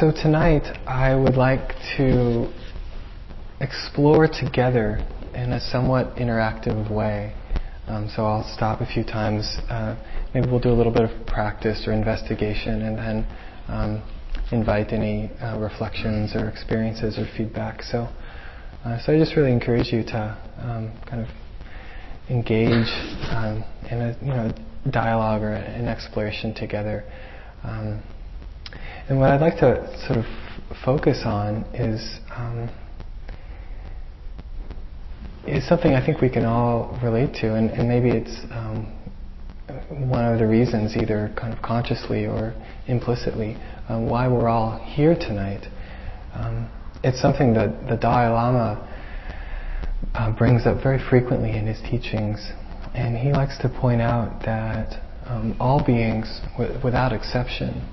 [0.00, 2.52] So tonight I would like to
[3.60, 4.98] explore together
[5.34, 7.32] in a somewhat interactive way.
[7.86, 9.44] Um, so I'll stop a few times.
[9.70, 9.94] Uh,
[10.34, 13.26] maybe we'll do a little bit of practice or investigation and then
[13.68, 14.02] um,
[14.50, 17.80] invite any uh, reflections or experiences or feedback.
[17.82, 18.08] So,
[18.84, 21.28] uh, so I just really encourage you to um, kind of
[22.28, 22.88] engage
[23.30, 24.52] um, in a you know
[24.90, 27.04] dialogue or an exploration together.
[29.06, 30.24] And what I'd like to sort of
[30.82, 32.70] focus on is um,
[35.46, 38.86] is something I think we can all relate to, and, and maybe it's um,
[40.08, 42.54] one of the reasons, either kind of consciously or
[42.86, 43.58] implicitly,
[43.90, 45.66] um, why we're all here tonight.
[46.32, 46.70] Um,
[47.02, 48.88] it's something that the Dalai Lama
[50.14, 52.52] uh, brings up very frequently in his teachings,
[52.94, 57.86] and he likes to point out that um, all beings, w- without exception,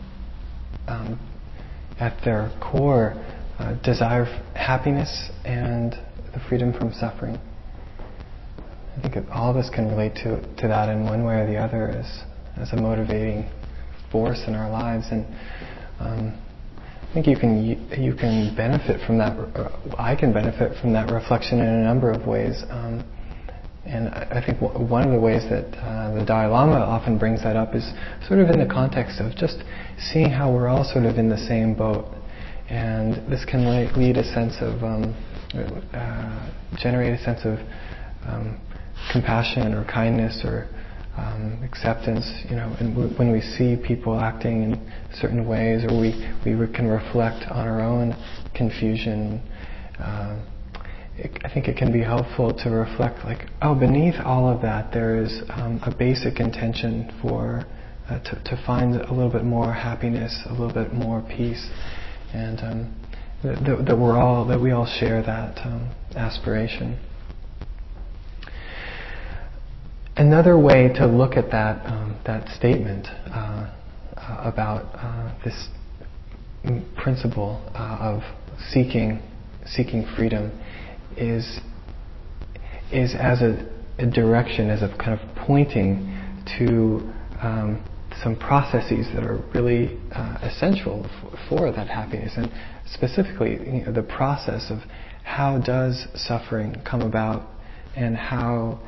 [0.91, 1.19] um,
[1.99, 3.13] at their core,
[3.59, 4.25] uh, desire
[4.55, 5.93] happiness and
[6.33, 7.39] the freedom from suffering.
[8.97, 11.57] I think all of us can relate to, to that in one way or the
[11.57, 12.23] other as,
[12.57, 13.49] as a motivating
[14.11, 15.05] force in our lives.
[15.11, 15.25] And
[15.99, 16.41] um,
[17.11, 17.63] I think you can
[17.97, 19.35] you can benefit from that.
[19.97, 22.63] I can benefit from that reflection in a number of ways.
[22.69, 23.03] Um,
[23.85, 27.55] and I think one of the ways that uh, the Dalai Lama often brings that
[27.55, 27.83] up is
[28.27, 29.57] sort of in the context of just
[29.97, 32.05] seeing how we're all sort of in the same boat.
[32.69, 33.65] And this can
[33.97, 35.15] lead a sense of, um,
[35.93, 37.57] uh, generate a sense of
[38.27, 38.61] um,
[39.11, 40.69] compassion or kindness or
[41.17, 45.99] um, acceptance, you know, and w- when we see people acting in certain ways, or
[45.99, 46.13] we,
[46.45, 48.15] we re- can reflect on our own
[48.55, 49.41] confusion,
[49.99, 50.39] uh,
[51.21, 54.91] it, I think it can be helpful to reflect, like, oh, beneath all of that,
[54.91, 57.63] there is um, a basic intention for
[58.09, 61.69] uh, to, to find a little bit more happiness, a little bit more peace,
[62.33, 62.95] and um,
[63.43, 66.99] that, that, we're all that we all share that um, aspiration.
[70.17, 73.71] Another way to look at that um, that statement uh,
[74.17, 75.69] uh, about uh, this
[76.97, 78.21] principle uh, of
[78.71, 79.21] seeking
[79.65, 80.51] seeking freedom
[81.17, 81.59] is
[82.91, 86.17] is as a, a, direction, as a kind of pointing
[86.57, 87.09] to
[87.41, 87.83] um,
[88.21, 92.51] some processes that are really uh, essential f- for that happiness, and
[92.85, 94.79] specifically you know, the process of
[95.23, 97.47] how does suffering come about,
[97.95, 98.79] and how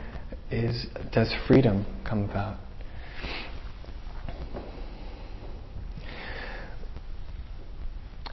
[0.52, 2.58] is does freedom come about?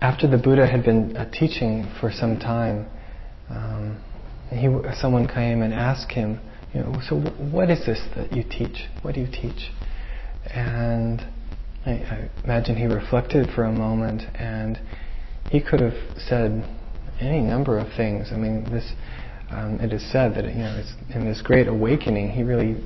[0.01, 2.87] After the Buddha had been uh, teaching for some time,
[3.51, 4.03] um,
[4.51, 4.69] he,
[5.01, 6.41] someone came and asked him,
[6.75, 8.87] you know, so what is this that you teach?
[9.03, 9.71] What do you teach?
[10.47, 11.21] And
[11.85, 14.79] I, I imagine he reflected for a moment, and
[15.49, 16.65] he could have said
[17.21, 18.29] any number of things.
[18.33, 18.93] I mean, this
[19.51, 20.83] um, it is said that you know
[21.15, 22.77] in this great awakening, he really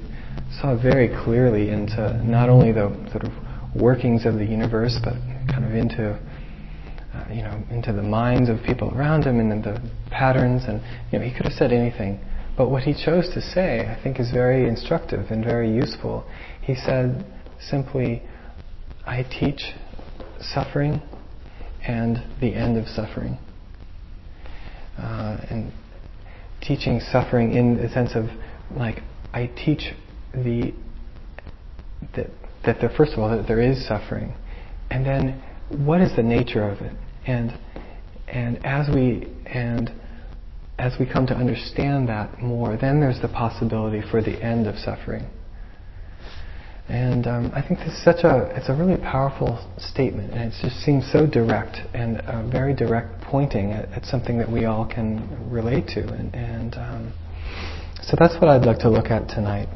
[0.60, 3.32] saw very clearly into not only the sort of
[3.75, 5.14] workings of the universe, but
[5.50, 6.19] kind of into
[7.14, 9.80] uh, you know into the minds of people around him and the
[10.10, 10.64] patterns.
[10.66, 10.82] And
[11.12, 12.20] you know he could have said anything,
[12.56, 16.26] but what he chose to say, I think, is very instructive and very useful.
[16.62, 17.25] He said
[17.60, 18.22] simply,
[19.06, 19.75] "I teach
[20.41, 21.00] suffering
[21.86, 23.38] and the end of suffering."
[24.98, 25.72] Uh, and
[26.60, 28.26] teaching suffering in the sense of
[28.76, 29.02] like
[29.32, 29.92] I teach
[30.32, 30.72] the
[32.14, 32.31] that
[32.64, 34.34] that there first of all that there is suffering,
[34.91, 35.42] and then
[35.74, 36.92] what is the nature of it,
[37.26, 37.52] and
[38.28, 39.92] and as we and
[40.78, 44.76] as we come to understand that more, then there's the possibility for the end of
[44.76, 45.24] suffering.
[46.88, 50.54] And um, I think this is such a it's a really powerful statement, and it
[50.60, 54.86] just seems so direct and uh, very direct pointing at, at, something that we all
[54.86, 56.06] can relate to.
[56.06, 57.12] And, and um,
[58.02, 59.68] so that's what I'd like to look at tonight.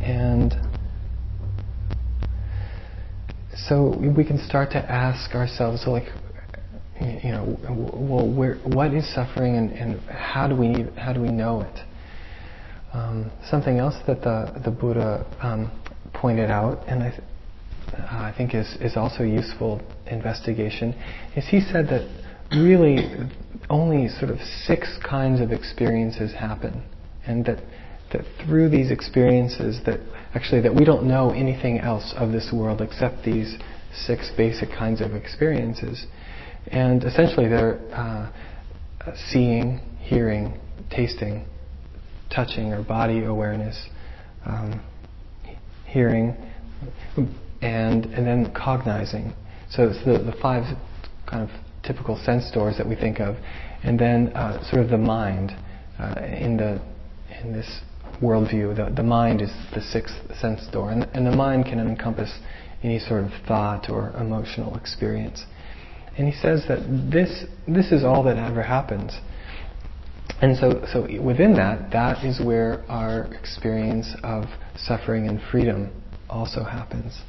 [0.00, 0.52] And
[3.68, 6.08] so we can start to ask ourselves, so like,
[7.00, 7.58] you know,
[7.94, 11.80] well, where, what is suffering, and, and how do we how do we know it?
[12.92, 15.70] Um, something else that the, the Buddha um,
[16.12, 17.22] pointed out, and I, th-
[17.98, 20.94] I think is, is also useful investigation,
[21.34, 22.08] is he said that
[22.52, 23.28] really
[23.70, 26.84] only sort of six kinds of experiences happen,
[27.26, 27.58] and that
[28.12, 29.98] that through these experiences that
[30.34, 33.56] actually that we don't know anything else of this world except these
[33.94, 36.06] six basic kinds of experiences,
[36.68, 38.30] and essentially they're uh,
[39.30, 40.58] seeing, hearing,
[40.90, 41.46] tasting,
[42.34, 43.88] touching or body awareness,
[44.44, 44.82] um,
[45.86, 46.34] hearing,
[47.62, 49.32] and and then cognizing.
[49.70, 50.64] So it's the, the five
[51.26, 51.50] kind of
[51.84, 53.36] typical sense doors that we think of,
[53.82, 55.52] and then uh, sort of the mind
[55.98, 56.80] uh, in the
[57.42, 57.80] in this
[58.20, 58.76] worldview.
[58.76, 62.38] The, the mind is the sixth sense door, and, and the mind can encompass
[62.82, 65.44] any sort of thought or emotional experience.
[66.16, 66.80] And he says that
[67.10, 69.18] this this is all that ever happens.
[70.40, 74.44] And so, so within that, that is where our experience of
[74.76, 75.90] suffering and freedom
[76.28, 77.20] also happens.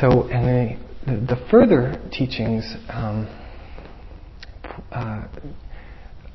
[0.00, 3.26] So, and the, the further teachings um,
[4.92, 5.26] uh,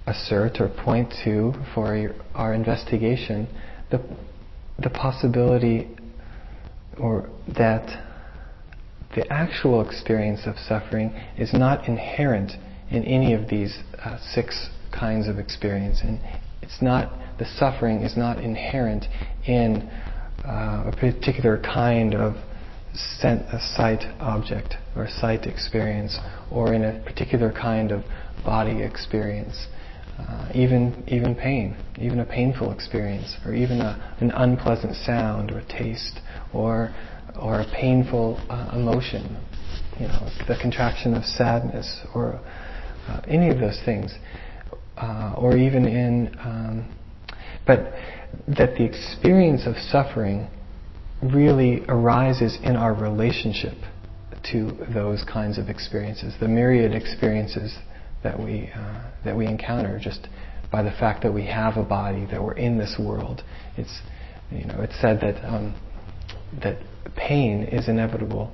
[0.07, 3.47] assert or point to for our investigation
[3.91, 4.01] the,
[4.81, 5.87] the possibility
[6.97, 7.85] or that
[9.15, 12.53] the actual experience of suffering is not inherent
[12.89, 16.01] in any of these uh, six kinds of experience.
[16.01, 16.19] And
[16.61, 19.05] it's not, the suffering is not inherent
[19.45, 19.89] in
[20.45, 22.35] uh, a particular kind of
[23.23, 26.17] a sight object or sight experience
[26.51, 28.03] or in a particular kind of
[28.43, 29.67] body experience.
[30.27, 35.61] Uh, even even pain, even a painful experience, or even a, an unpleasant sound or
[35.61, 36.19] taste,
[36.53, 36.93] or
[37.39, 39.37] or a painful uh, emotion,
[39.99, 42.39] you know, the contraction of sadness, or
[43.07, 44.13] uh, any of those things,
[44.97, 46.95] uh, or even in, um,
[47.65, 47.93] but
[48.47, 50.47] that the experience of suffering
[51.23, 53.77] really arises in our relationship
[54.51, 57.77] to those kinds of experiences, the myriad experiences
[58.23, 60.27] that we uh, that we encounter just
[60.71, 63.43] by the fact that we have a body, that we're in this world.
[63.77, 64.01] It's
[64.51, 65.75] you know it's said that um,
[66.63, 66.77] that
[67.15, 68.51] pain is inevitable.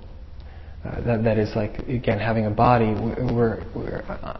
[0.85, 2.93] Uh, that that is like again having a body.
[2.93, 4.37] We're, we're uh,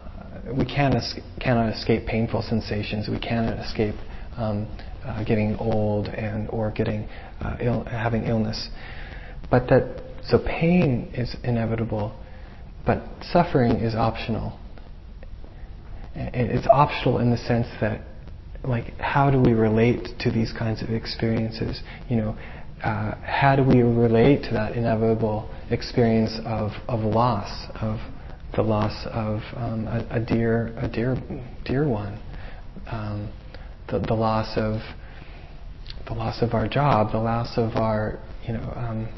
[0.56, 3.08] we can't es- cannot escape painful sensations.
[3.08, 3.94] We cannot escape
[4.36, 4.66] um,
[5.04, 7.08] uh, getting old and or getting
[7.40, 8.68] uh, ill, having illness.
[9.50, 12.14] But that so pain is inevitable,
[12.84, 13.02] but
[13.32, 14.58] suffering is optional.
[16.18, 18.00] It's optional in the sense that,
[18.64, 21.80] like, how do we relate to these kinds of experiences?
[22.08, 22.38] You know,
[22.82, 27.98] uh, how do we relate to that inevitable experience of, of loss, of
[28.56, 31.16] the loss of um, a, a, dear, a dear,
[31.64, 32.20] dear one,
[32.90, 33.30] um,
[33.88, 34.80] the, the loss of
[36.06, 39.08] the loss of our job, the loss of our, you know, um,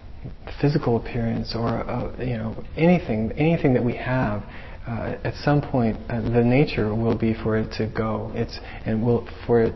[0.61, 4.43] physical appearance, or uh, you know, anything, anything that we have.
[4.87, 8.33] Uh, at some point, uh, the nature will be for it to go.
[8.35, 9.75] It's and will for it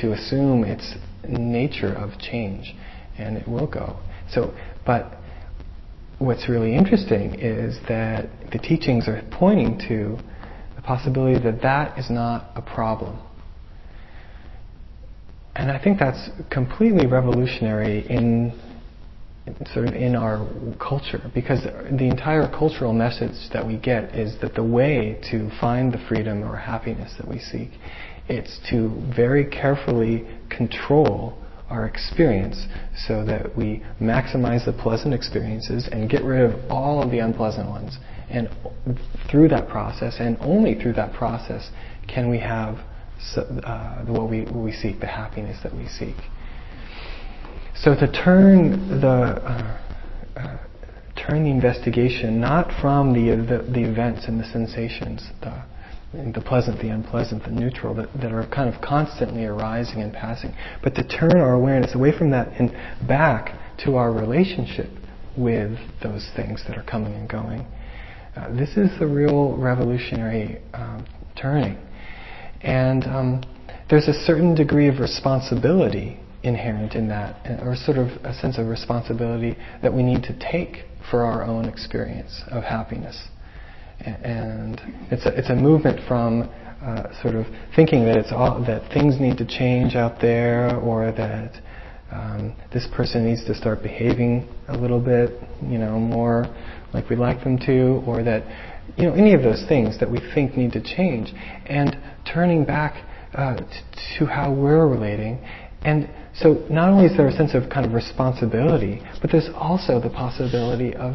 [0.00, 0.94] to assume its
[1.28, 2.74] nature of change
[3.18, 3.98] and it will go.
[4.30, 4.54] So,
[4.84, 5.18] but
[6.18, 10.18] what's really interesting is that the teachings are pointing to
[10.76, 13.18] the possibility that that is not a problem.
[15.54, 18.52] And I think that's completely revolutionary in
[19.72, 20.46] sort of in our
[20.78, 25.92] culture because the entire cultural message that we get is that the way to find
[25.92, 27.70] the freedom or happiness that we seek
[28.28, 31.38] it's to very carefully control
[31.68, 32.66] our experience
[33.06, 37.68] so that we maximize the pleasant experiences and get rid of all of the unpleasant
[37.68, 37.98] ones.
[38.30, 38.48] And
[39.30, 41.70] through that process, and only through that process,
[42.08, 42.78] can we have
[43.36, 46.16] uh, what, we, what we seek, the happiness that we seek.
[47.82, 49.78] So to turn the uh,
[50.36, 50.56] uh,
[51.14, 55.62] turn the investigation not from the, the, the events and the sensations, the
[56.32, 60.54] the pleasant, the unpleasant, the neutral, that, that are kind of constantly arising and passing.
[60.82, 62.70] But to turn our awareness away from that and
[63.06, 64.88] back to our relationship
[65.36, 67.66] with those things that are coming and going.
[68.34, 71.06] Uh, this is the real revolutionary um,
[71.40, 71.76] turning.
[72.62, 73.42] And um,
[73.90, 78.66] there's a certain degree of responsibility inherent in that, or sort of a sense of
[78.66, 83.28] responsibility that we need to take for our own experience of happiness.
[84.00, 86.50] And it's a, it's a movement from
[86.82, 91.10] uh, sort of thinking that it's all, that things need to change out there, or
[91.12, 91.62] that
[92.12, 95.30] um, this person needs to start behaving a little bit,
[95.62, 96.44] you know, more
[96.92, 98.42] like we'd like them to, or that
[98.96, 101.32] you know any of those things that we think need to change,
[101.66, 101.96] and
[102.32, 103.64] turning back uh, t-
[104.18, 105.38] to how we're relating,
[105.86, 110.00] and so not only is there a sense of kind of responsibility, but there's also
[110.00, 111.14] the possibility of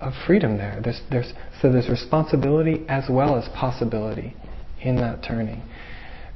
[0.00, 0.80] of freedom there.
[0.82, 4.36] There's, there's, so there's responsibility as well as possibility
[4.82, 5.62] in that turning.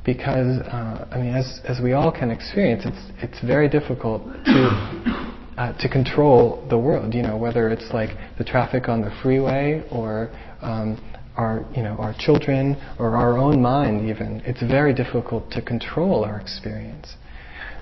[0.05, 5.45] Because, uh, I mean, as, as we all can experience, it's, it's very difficult to,
[5.59, 9.85] uh, to control the world, you know, whether it's like the traffic on the freeway
[9.91, 10.31] or
[10.63, 10.99] um,
[11.37, 14.41] our, you know, our children or our own mind even.
[14.47, 17.15] It's very difficult to control our experience.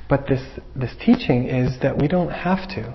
[0.08, 0.42] But this,
[0.74, 2.94] this teaching is that we don't have to.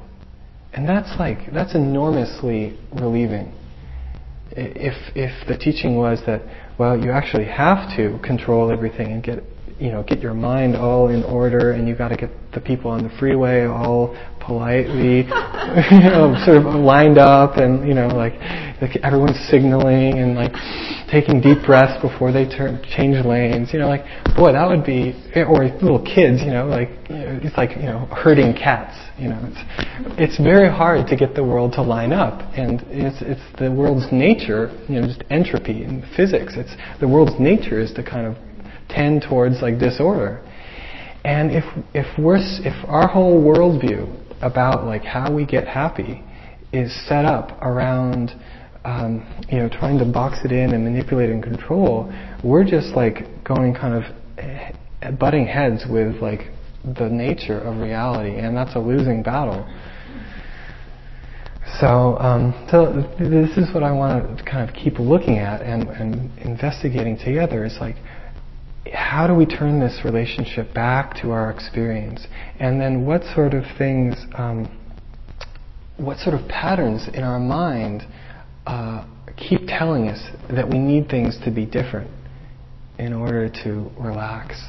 [0.73, 3.53] And that's like, that's enormously relieving.
[4.51, 6.41] If, if the teaching was that,
[6.79, 9.43] well, you actually have to control everything and get
[9.79, 12.91] you know, get your mind all in order, and you got to get the people
[12.91, 15.17] on the freeway all politely,
[15.91, 18.33] you know, sort of lined up, and you know, like,
[18.81, 20.51] like everyone's signaling and like
[21.09, 23.71] taking deep breaths before they turn change lanes.
[23.71, 24.03] You know, like,
[24.35, 28.53] boy, that would be, or little kids, you know, like it's like you know, herding
[28.53, 28.97] cats.
[29.17, 33.21] You know, it's it's very hard to get the world to line up, and it's
[33.21, 36.53] it's the world's nature, you know, just entropy and physics.
[36.57, 38.35] It's the world's nature is to kind of
[38.93, 40.41] tend towards like disorder.
[41.23, 46.23] And if if we're if our whole worldview about like how we get happy
[46.73, 48.31] is set up around
[48.83, 52.11] um, you know trying to box it in and manipulate and control,
[52.43, 54.03] we're just like going kind of
[54.37, 56.51] eh, butting heads with like
[56.97, 59.65] the nature of reality, and that's a losing battle.
[61.79, 65.87] So, um, so this is what I want to kind of keep looking at and,
[65.87, 67.65] and investigating together.
[67.65, 67.95] Is like
[68.91, 72.27] how do we turn this relationship back to our experience?
[72.59, 74.67] And then what sort of things, um,
[75.97, 78.03] what sort of patterns in our mind
[78.65, 79.05] uh,
[79.37, 82.11] keep telling us that we need things to be different
[82.99, 84.61] in order to relax?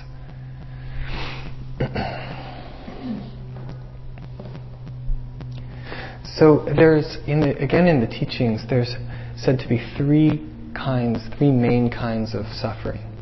[6.37, 8.95] so there's, in the, again in the teachings, there's
[9.37, 13.14] said to be three kinds, three main kinds of suffering.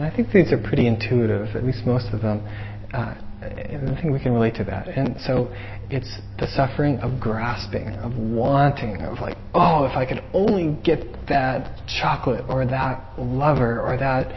[0.00, 2.40] And I think these are pretty intuitive, at least most of them.
[2.90, 4.88] Uh, I think we can relate to that.
[4.88, 5.54] And so
[5.90, 11.00] it's the suffering of grasping, of wanting, of like, oh, if I could only get
[11.28, 14.32] that chocolate or that lover or that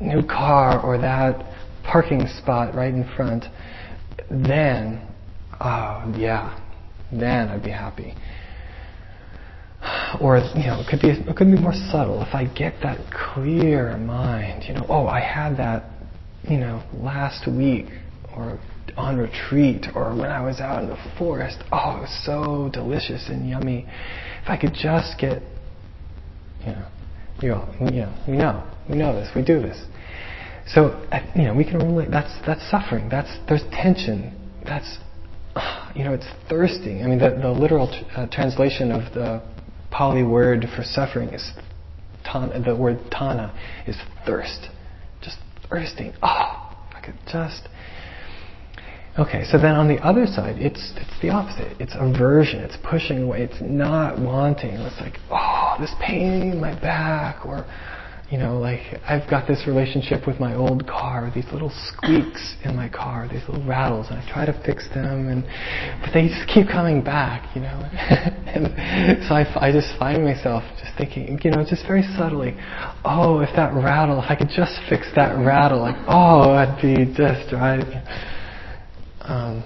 [0.00, 1.44] new car or that
[1.84, 3.44] parking spot right in front,
[4.30, 5.06] then,
[5.60, 6.58] oh, yeah,
[7.12, 8.14] then I'd be happy
[10.20, 12.22] or you know, it could be it could be more subtle.
[12.22, 15.84] If I get that clear mind, you know, oh, I had that,
[16.48, 17.86] you know, last week
[18.36, 18.60] or
[18.96, 21.58] on retreat or when I was out in the forest.
[21.72, 23.86] Oh, it was so delicious and yummy.
[24.42, 25.42] If I could just get,
[26.60, 26.88] you know,
[27.40, 29.82] you all, you know, we know, we know this, we do this.
[30.66, 32.10] So, you know, we can relate.
[32.10, 33.08] That's that's suffering.
[33.08, 34.38] That's there's tension.
[34.64, 34.98] That's
[35.94, 37.02] you know, it's thirsting.
[37.02, 39.42] I mean, the, the literal t- uh, translation of the
[39.92, 41.52] Pali word for suffering is
[42.26, 43.54] tanha, the word tanha
[43.86, 43.96] is
[44.26, 44.68] thirst.
[45.22, 45.36] Just
[45.68, 46.14] thirsting.
[46.22, 47.68] Oh, I could just.
[49.18, 51.78] Okay, so then on the other side, it's it's the opposite.
[51.78, 52.60] It's aversion.
[52.60, 53.42] It's pushing away.
[53.42, 54.70] It's not wanting.
[54.70, 57.66] It's like, oh, this pain in my back, or
[58.32, 62.74] you know, like I've got this relationship with my old car, these little squeaks in
[62.74, 65.44] my car, these little rattles, and I try to fix them, and
[66.00, 67.68] but they just keep coming back, you know.
[68.48, 72.56] and so I, I just find myself just thinking, you know, just very subtly,
[73.04, 77.04] oh, if that rattle, if I could just fix that rattle, like, oh, I'd be
[77.14, 77.84] just right.
[79.20, 79.62] Um,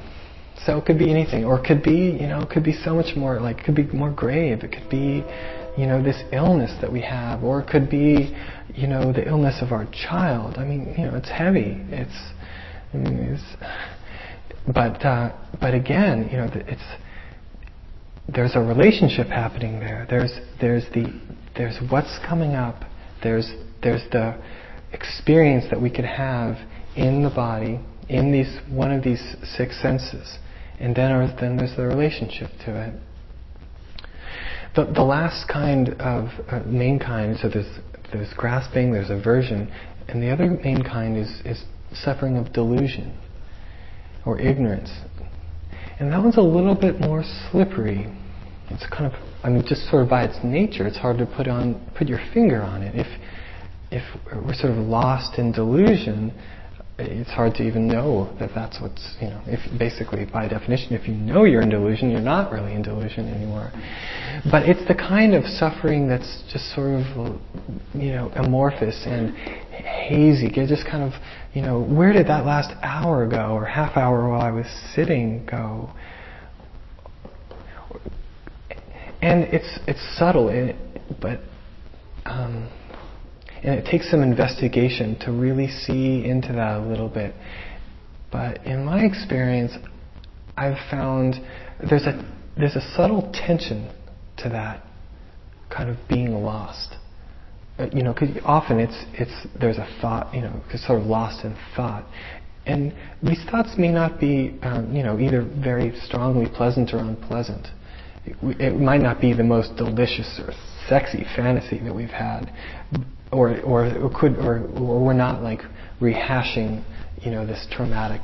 [0.66, 2.96] so it could be anything, or it could be, you know, it could be so
[2.96, 4.64] much more, like, it could be more grave.
[4.64, 5.24] It could be,
[5.78, 8.34] you know, this illness that we have, or it could be,
[8.76, 10.56] you know, the illness of our child.
[10.58, 11.80] I mean, you know, it's heavy.
[11.88, 12.32] It's,
[12.92, 16.82] I mean, it's, but uh, but again, you know, it's
[18.28, 20.06] there's a relationship happening there.
[20.10, 21.06] There's there's the
[21.56, 22.82] there's what's coming up.
[23.22, 23.50] There's
[23.82, 24.38] there's the
[24.92, 26.56] experience that we could have
[26.96, 29.22] in the body in these one of these
[29.56, 30.38] six senses,
[30.78, 32.94] and then then there's the relationship to it.
[34.74, 37.78] The, the last kind of uh, main kind, so there's
[38.12, 39.72] there's grasping, there's aversion,
[40.08, 43.16] and the other main kind is, is suffering of delusion
[44.24, 44.90] or ignorance.
[45.98, 48.06] And that one's a little bit more slippery.
[48.70, 51.48] It's kind of, I mean, just sort of by its nature, it's hard to put
[51.48, 52.94] on, put your finger on it.
[52.94, 53.06] If,
[53.90, 54.02] if
[54.44, 56.32] we're sort of lost in delusion,
[56.98, 61.06] it's hard to even know that that's what's, you know, if basically by definition, if
[61.06, 63.70] you know you're in delusion, you're not really in delusion anymore.
[64.50, 67.38] But it's the kind of suffering that's just sort of,
[67.94, 70.46] you know, amorphous and hazy.
[70.46, 71.20] It just kind of,
[71.52, 75.44] you know, where did that last hour go or half hour while I was sitting
[75.44, 75.90] go?
[79.20, 80.74] And it's it's subtle,
[81.20, 81.40] but
[82.24, 82.70] um,
[83.62, 87.34] and it takes some investigation to really see into that a little bit.
[88.30, 89.72] But in my experience,
[90.56, 91.36] I've found
[91.88, 93.92] there's a there's a subtle tension
[94.38, 94.82] to that
[95.70, 96.96] kind of being lost.
[97.78, 101.44] Uh, you know, because often it's it's there's a thought, you know, sort of lost
[101.44, 102.04] in thought,
[102.64, 107.68] And these thoughts may not be, um, you know, either very strongly pleasant or unpleasant.
[108.24, 110.52] It, it, might not be the most delicious or
[110.88, 112.52] sexy fantasy that we've had,
[113.32, 115.60] or or, or could or, or we're not like
[116.00, 116.84] rehashing,
[117.22, 118.22] you know, this traumatic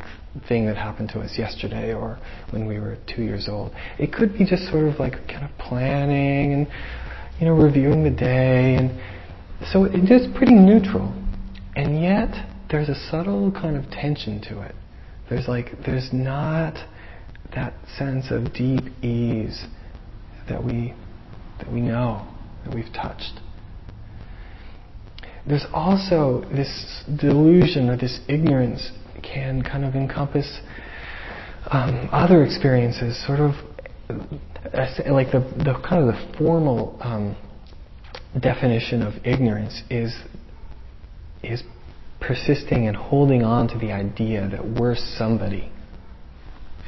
[0.48, 2.18] thing that happened to us yesterday or
[2.50, 3.72] when we were two years old.
[3.98, 6.66] It could be just sort of like kind of planning and
[7.38, 8.90] you know reviewing the day and
[9.72, 11.12] so it is pretty neutral.
[11.76, 14.74] And yet there's a subtle kind of tension to it.
[15.28, 16.74] There's like there's not
[17.54, 19.66] that sense of deep ease
[20.48, 20.94] that we
[21.58, 22.26] that we know
[22.64, 23.40] that we've touched.
[25.46, 28.90] There's also this delusion or this ignorance
[29.22, 30.60] can kind of encompass
[31.70, 33.54] um, other experiences, sort of
[35.10, 37.36] like the, the kind of the formal um,
[38.40, 40.14] definition of ignorance is
[41.42, 41.62] is
[42.20, 45.72] persisting and holding on to the idea that we're somebody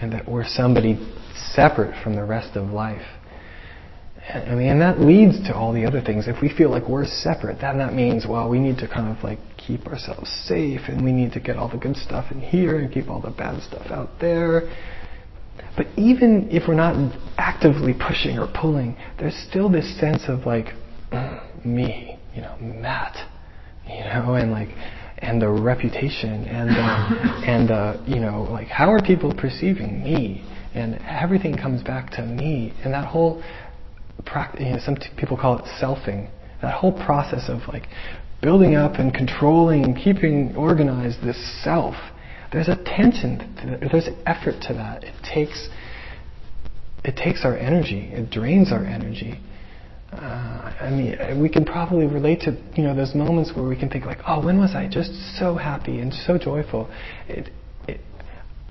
[0.00, 0.96] and that we're somebody
[1.34, 3.02] separate from the rest of life.
[4.28, 6.28] I mean, and that leads to all the other things.
[6.28, 9.22] If we feel like we're separate, then that means, well, we need to kind of
[9.22, 12.78] like keep ourselves safe and we need to get all the good stuff in here
[12.78, 14.62] and keep all the bad stuff out there.
[15.76, 16.94] But even if we're not
[17.36, 20.68] actively pushing or pulling, there's still this sense of like,
[21.64, 23.16] me, you know, Matt,
[23.86, 24.68] you know, and like,
[25.18, 30.44] and the reputation and uh, and uh, you know like how are people perceiving me
[30.74, 33.42] and everything comes back to me and that whole
[34.80, 36.30] some people call it selfing.
[36.62, 37.88] That whole process of like
[38.42, 41.94] building up and controlling and keeping organized this self
[42.54, 45.02] there's a tension there's effort to that.
[45.02, 45.68] It takes
[47.04, 48.11] it takes our energy.
[48.12, 49.40] It drains our energy.
[50.12, 53.90] Uh, I mean, we can probably relate to you know those moments where we can
[53.90, 56.88] think like, oh, when was I just so happy and so joyful?
[57.26, 57.50] It,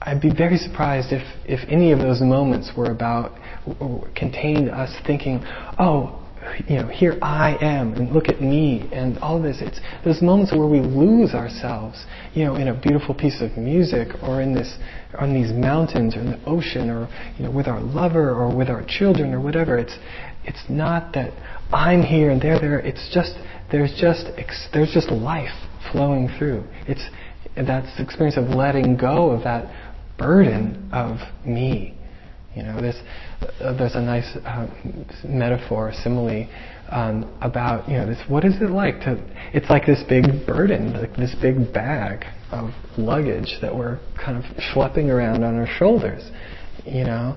[0.06, 3.32] I'd be very surprised if if any of those moments were about
[3.80, 5.42] or contained us thinking,
[5.80, 6.20] oh,
[6.68, 9.58] you know, here I am, and look at me, and all this.
[9.62, 14.10] It's those moments where we lose ourselves, you know, in a beautiful piece of music,
[14.22, 14.78] or in this,
[15.18, 18.70] on these mountains, or in the ocean, or you know, with our lover, or with
[18.70, 19.78] our children, or whatever.
[19.78, 19.98] It's
[20.44, 21.32] it's not that
[21.72, 22.80] I'm here and they're there.
[22.80, 23.34] It's just
[23.72, 24.26] there's just
[24.74, 25.54] there's just life
[25.92, 26.66] flowing through.
[26.88, 27.04] It's
[27.56, 29.83] that's the experience of letting go of that
[30.18, 31.98] burden of me.
[32.56, 33.02] You know, there's
[33.62, 34.68] uh, there's a nice uh,
[35.28, 36.48] metaphor, simile
[36.92, 38.20] um, about you know this.
[38.28, 39.18] What is it like to?
[39.54, 44.44] It's like this big burden, like this big bag of luggage that we're kind of
[44.58, 46.30] schlepping around on our shoulders.
[46.86, 47.36] You know,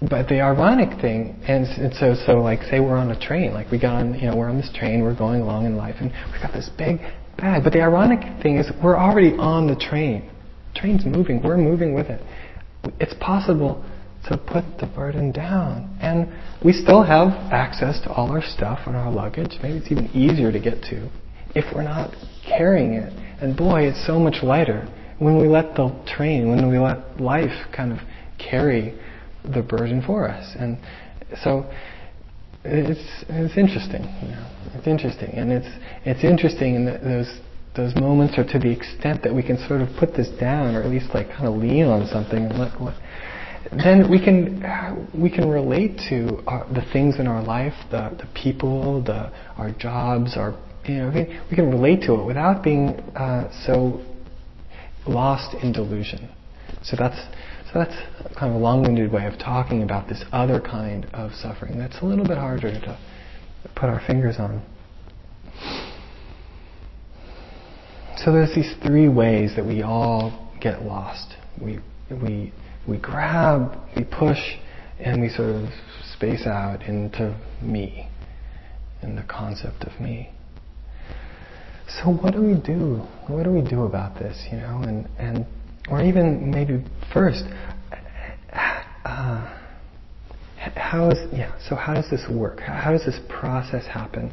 [0.00, 3.70] but the ironic thing, and, and, so so like say we're on a train, like
[3.70, 6.12] we got on, you know, we're on this train, we're going along in life, and
[6.32, 6.98] we've got this big
[7.36, 7.64] bag.
[7.64, 10.30] But the ironic thing is we're already on the train.
[10.78, 12.22] Train's moving, we're moving with it.
[13.00, 13.84] It's possible
[14.28, 16.28] to put the burden down, and
[16.64, 19.58] we still have access to all our stuff and our luggage.
[19.62, 21.08] Maybe it's even easier to get to
[21.54, 22.14] if we're not
[22.46, 23.12] carrying it.
[23.40, 24.88] And boy, it's so much lighter
[25.18, 27.98] when we let the train, when we let life kind of
[28.38, 28.98] carry
[29.44, 30.54] the burden for us.
[30.58, 30.78] And
[31.42, 31.70] so
[32.64, 34.02] it's it's interesting.
[34.22, 35.68] You know, it's interesting, and it's
[36.04, 37.40] it's interesting in the, those
[37.78, 40.82] those moments, or to the extent that we can sort of put this down, or
[40.82, 42.44] at least like kind of lean on something
[43.70, 48.10] and then we can we can relate to our, the things in our life, the
[48.18, 52.62] the people, the our jobs, our you know we, we can relate to it without
[52.62, 54.04] being uh, so
[55.06, 56.30] lost in delusion.
[56.82, 57.18] So that's
[57.72, 57.94] so that's
[58.38, 62.04] kind of a long-winded way of talking about this other kind of suffering that's a
[62.06, 62.98] little bit harder to
[63.74, 64.62] put our fingers on.
[68.24, 71.36] So there's these three ways that we all get lost.
[71.60, 71.78] We
[72.10, 72.52] we
[72.88, 74.38] we grab, we push,
[74.98, 75.68] and we sort of
[76.16, 78.08] space out into me,
[79.02, 80.30] and the concept of me.
[81.86, 83.06] So what do we do?
[83.28, 84.46] What do we do about this?
[84.50, 85.46] You know, and and
[85.88, 87.44] or even maybe first,
[89.04, 89.54] uh,
[90.74, 91.56] how is yeah?
[91.68, 92.60] So how does this work?
[92.60, 94.32] How does this process happen?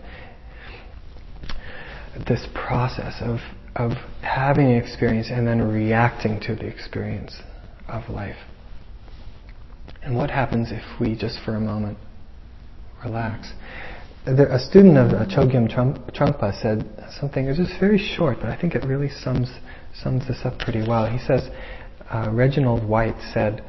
[2.28, 3.40] This process of
[3.76, 7.42] of having an experience and then reacting to the experience
[7.88, 8.38] of life.
[10.02, 11.98] And what happens if we just for a moment
[13.04, 13.52] relax?
[14.26, 17.46] There, a student of uh, Chogyam Trungpa said something.
[17.46, 19.52] It was just very short, but I think it really sums
[19.94, 21.06] sums this up pretty well.
[21.06, 21.50] He says,
[22.12, 23.64] uh, Reginald White said,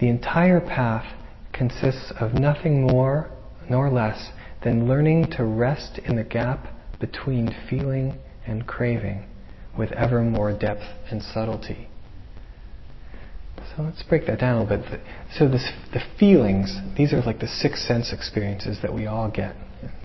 [0.00, 1.04] the entire path
[1.52, 3.30] consists of nothing more
[3.68, 4.30] nor less
[4.62, 6.68] than learning to rest in the gap
[7.00, 9.24] between feeling and craving
[9.78, 11.88] with ever more depth and subtlety.
[13.76, 15.00] So let's break that down a little bit.
[15.34, 19.56] So this, the feelings, these are like the six sense experiences that we all get.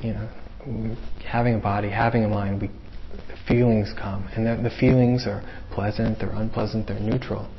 [0.01, 4.75] You know, having a body, having a mind, we, the feelings come, and the, the
[4.75, 7.49] feelings are pleasant, they're unpleasant, they're neutral.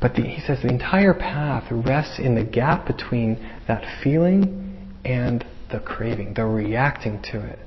[0.00, 5.44] But the, he says the entire path rests in the gap between that feeling and
[5.72, 7.58] the craving, the reacting to it.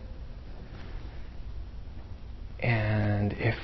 [2.62, 3.56] And if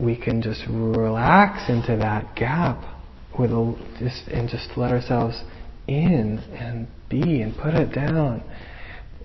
[0.00, 2.82] we can just relax into that gap
[3.38, 5.42] with a, just and just let ourselves
[5.86, 8.42] in and be and put it down,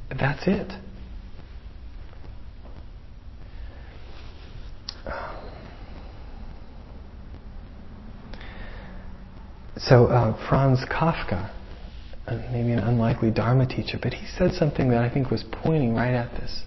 [0.09, 0.71] that's it.
[9.77, 11.51] So uh, Franz Kafka,
[12.27, 15.93] uh, maybe an unlikely Dharma teacher, but he said something that I think was pointing
[15.93, 16.63] right at this.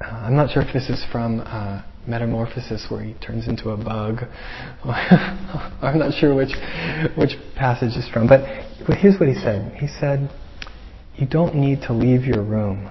[0.00, 3.76] Uh, I'm not sure if this is from uh, Metamorphosis, where he turns into a
[3.76, 4.20] bug.
[4.84, 6.52] I'm not sure which
[7.16, 8.40] which passage is from, but
[8.98, 9.72] here's what he said.
[9.78, 10.30] He said,
[11.16, 12.90] "You don't need to leave your room.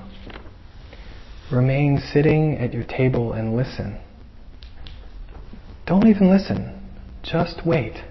[1.51, 3.99] Remain sitting at your table and listen.
[5.85, 6.81] Don't even listen.
[7.21, 8.03] Just wait.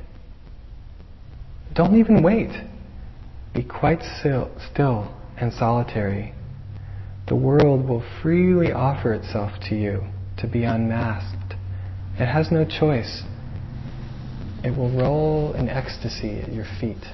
[1.74, 2.50] Don't even wait.
[3.52, 6.32] Be quite still, still and solitary.
[7.26, 10.04] The world will freely offer itself to you
[10.38, 11.54] to be unmasked.
[12.18, 13.22] It has no choice.
[14.62, 17.04] It will roll in ecstasy at your feet.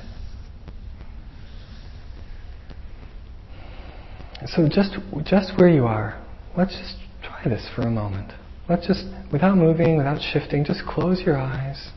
[4.47, 6.21] So just just where you are,
[6.57, 8.33] let's just try this for a moment.
[8.69, 11.91] Let's just, without moving, without shifting, just close your eyes.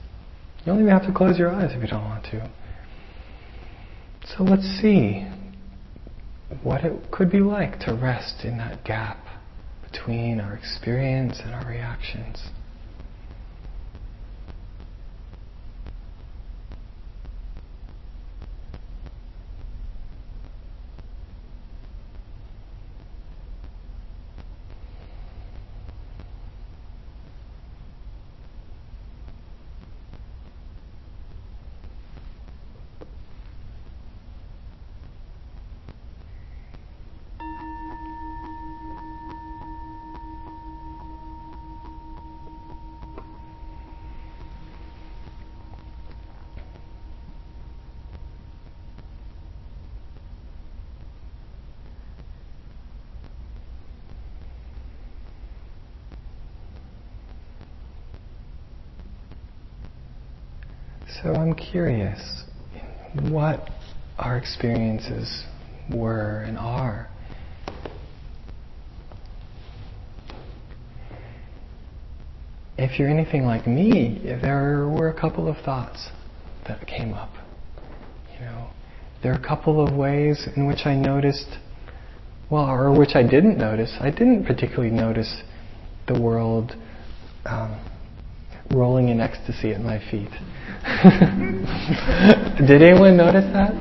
[0.59, 2.49] You don't even have to close your eyes if you don't want to.
[4.25, 5.27] So let's see
[6.61, 9.25] what it could be like to rest in that gap
[9.81, 12.49] between our experience and our reactions.
[61.23, 62.43] So I'm curious
[63.31, 63.67] what
[64.19, 65.43] our experiences
[65.91, 67.09] were and are.
[72.77, 76.09] If you're anything like me, there were a couple of thoughts
[76.67, 77.31] that came up.
[78.35, 78.69] You know,
[79.23, 81.57] there are a couple of ways in which I noticed,
[82.51, 83.97] well, or which I didn't notice.
[83.99, 85.41] I didn't particularly notice
[86.07, 86.75] the world
[87.47, 87.79] um,
[88.71, 90.31] rolling in ecstasy at my feet.
[92.67, 93.73] Did anyone notice that?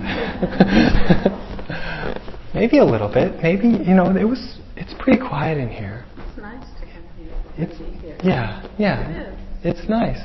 [2.55, 3.43] Maybe a little bit.
[3.43, 4.59] Maybe you know it was.
[4.77, 6.05] It's pretty quiet in here.
[6.29, 7.33] It's nice to come here.
[7.57, 9.09] It's yeah, yeah.
[9.11, 9.39] It.
[9.65, 10.21] It's nice.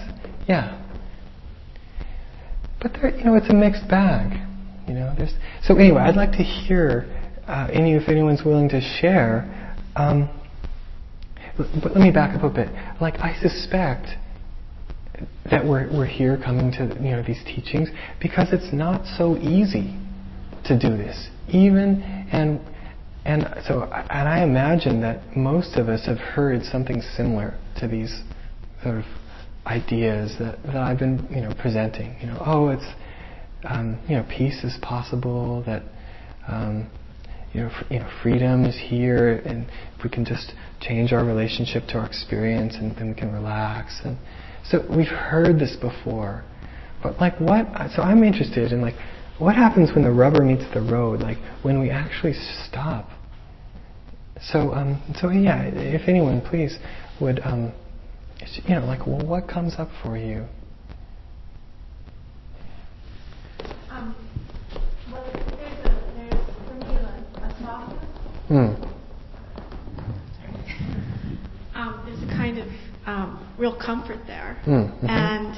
[0.48, 0.84] Yeah.
[2.82, 4.40] But there, you know, it's a mixed bag.
[4.88, 5.34] You know, there's.
[5.64, 7.06] So anyway, I'd like to hear
[7.48, 9.76] uh, any if anyone's willing to share.
[9.96, 10.30] Um,
[11.58, 12.70] but let me back up a bit.
[13.02, 14.10] Like I suspect
[15.50, 17.90] that we're, we're here coming to you know these teachings
[18.22, 19.98] because it's not so easy
[20.66, 21.30] to do this.
[21.50, 22.02] Even
[22.32, 22.60] and
[23.26, 28.22] and so and I imagine that most of us have heard something similar to these
[28.84, 29.06] sort of
[29.66, 32.16] ideas that, that I've been you know presenting.
[32.22, 32.88] You know oh it's
[33.64, 35.84] um, you know peace is possible that
[36.48, 36.90] um,
[37.54, 41.84] you know, you know freedom is here and if we can just change our relationship
[41.88, 44.18] to our experience and then we can relax and
[44.70, 46.44] so we've heard this before,
[47.02, 47.68] but like what?
[47.96, 48.96] So I'm interested in like
[49.40, 52.34] what happens when the rubber meets the road, like when we actually
[52.68, 53.10] stop.
[54.42, 56.78] So um, so yeah, if anyone please
[57.22, 57.72] would um,
[58.66, 60.46] you know like well, what comes up for you?
[63.90, 64.16] Um,
[65.12, 67.00] well, there's a, there's for me a,
[67.42, 68.04] a softness.
[68.50, 68.84] Hmm.
[71.74, 72.68] Um, there's a kind of
[73.08, 74.62] um, real comfort there.
[74.68, 75.08] Mm-hmm.
[75.08, 75.58] And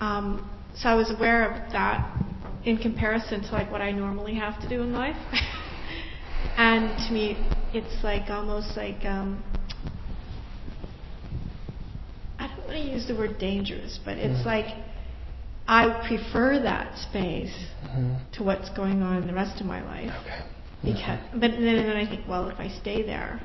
[0.00, 2.22] um, so I was aware of that
[2.64, 5.16] in comparison to like what I normally have to do in life.
[6.56, 7.36] and to me,
[7.72, 9.42] it's like almost like um,
[12.38, 14.46] I don't, want to use the word dangerous, but it's mm.
[14.46, 14.66] like
[15.68, 18.16] I prefer that space mm-hmm.
[18.34, 20.12] to what's going on in the rest of my life.
[20.24, 20.44] Okay.
[20.82, 21.40] Because, mm-hmm.
[21.40, 23.40] but then, then I think, well, if I stay there,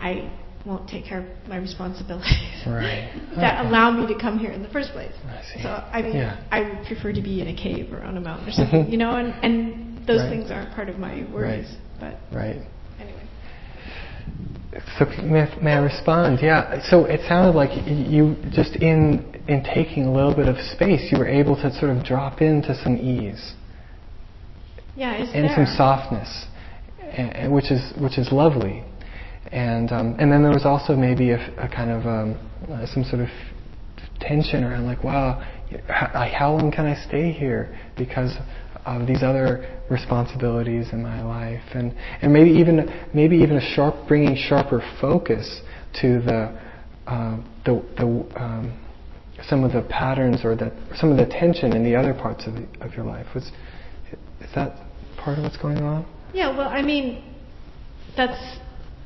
[0.00, 0.30] I
[0.66, 3.10] won't take care of my responsibilities right.
[3.36, 3.68] that okay.
[3.68, 5.12] allow me to come here in the first place.
[5.24, 6.44] I so I mean, yeah.
[6.50, 8.98] I would prefer to be in a cave or on a mountain or something, you
[8.98, 10.30] know, and and those right.
[10.30, 11.74] things aren't part of my worries.
[12.00, 12.16] Right.
[12.30, 12.60] But right.
[12.98, 13.22] Anyway.
[14.98, 16.38] So may I, may I respond?
[16.42, 16.80] Yeah.
[16.88, 21.18] So it sounded like you just in in taking a little bit of space, you
[21.18, 23.54] were able to sort of drop into some ease.
[24.96, 25.54] Yeah, and there.
[25.54, 26.46] some softness,
[27.48, 28.84] which is which is lovely.
[29.52, 32.38] And um, and then there was also maybe a, a kind of um,
[32.70, 33.28] uh, some sort of
[34.20, 35.44] tension around like, wow,
[35.88, 38.36] how, how long can I stay here because
[38.86, 44.06] of these other responsibilities in my life, and and maybe even maybe even a sharp
[44.06, 45.60] bringing sharper focus
[46.00, 46.60] to the
[47.06, 48.06] uh, the the
[48.40, 48.86] um,
[49.48, 52.54] some of the patterns or that some of the tension in the other parts of
[52.54, 53.26] the, of your life.
[53.34, 53.50] Was
[54.40, 54.76] is that
[55.16, 56.06] part of what's going on?
[56.32, 56.56] Yeah.
[56.56, 57.24] Well, I mean,
[58.16, 58.58] that's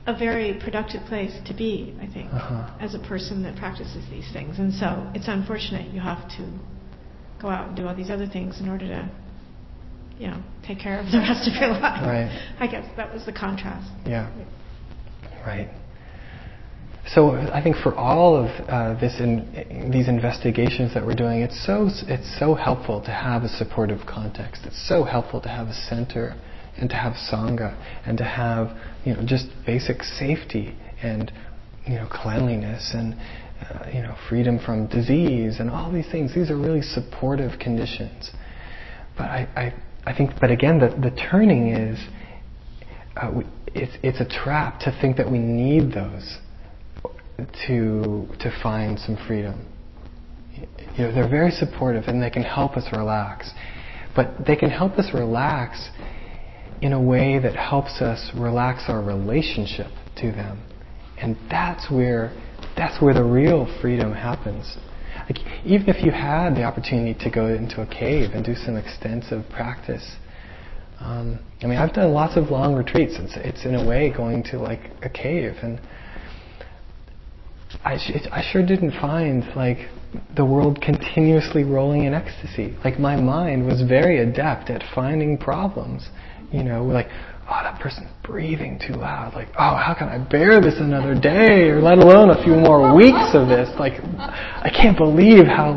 [0.07, 2.77] a very productive place to be, I think, uh-huh.
[2.81, 4.59] as a person that practices these things.
[4.59, 6.59] And so it's unfortunate you have to
[7.41, 9.11] go out and do all these other things in order to,
[10.19, 12.05] you know, take care of the rest of your life.
[12.05, 12.57] Right.
[12.61, 13.91] I guess that was the contrast.
[14.07, 14.31] Yeah.
[15.47, 15.71] Right.
[17.07, 21.67] So I think for all of uh, this in, these investigations that we're doing, it's
[21.67, 24.63] so it's so helpful to have a supportive context.
[24.65, 26.35] It's so helpful to have a center
[26.77, 31.33] and to have sangha and to have you know just basic safety and
[31.87, 36.35] you know cleanliness and uh, you know freedom from disease and all these things.
[36.35, 38.31] These are really supportive conditions.
[39.17, 39.49] But I
[40.07, 41.99] I, I think but again the the turning is
[43.17, 46.39] uh, we, it's it's a trap to think that we need those
[47.67, 49.67] to to find some freedom.
[50.97, 53.51] You know, they're very supportive and they can help us relax.
[54.15, 55.89] But they can help us relax
[56.85, 60.63] in a way that helps us relax our relationship to them.
[61.17, 62.31] And that's where
[62.77, 64.77] that's where the real freedom happens.
[65.23, 68.77] Like even if you had the opportunity to go into a cave and do some
[68.77, 70.17] extensive practice,
[71.01, 73.15] um, I mean, I've done lots of long retreats.
[73.19, 75.81] It's, it's in a way going to like a cave, and
[77.83, 77.95] I,
[78.31, 79.79] I sure didn't find like
[80.37, 82.77] the world continuously rolling in ecstasy.
[82.85, 86.11] Like my mind was very adept at finding problems.
[86.55, 87.09] You know, like,
[87.51, 89.35] oh, that person's breathing too loud.
[89.35, 92.95] Like, oh, how can I bear this another day, or let alone a few more
[92.95, 93.69] weeks of this?
[93.77, 95.75] Like, I can't believe how,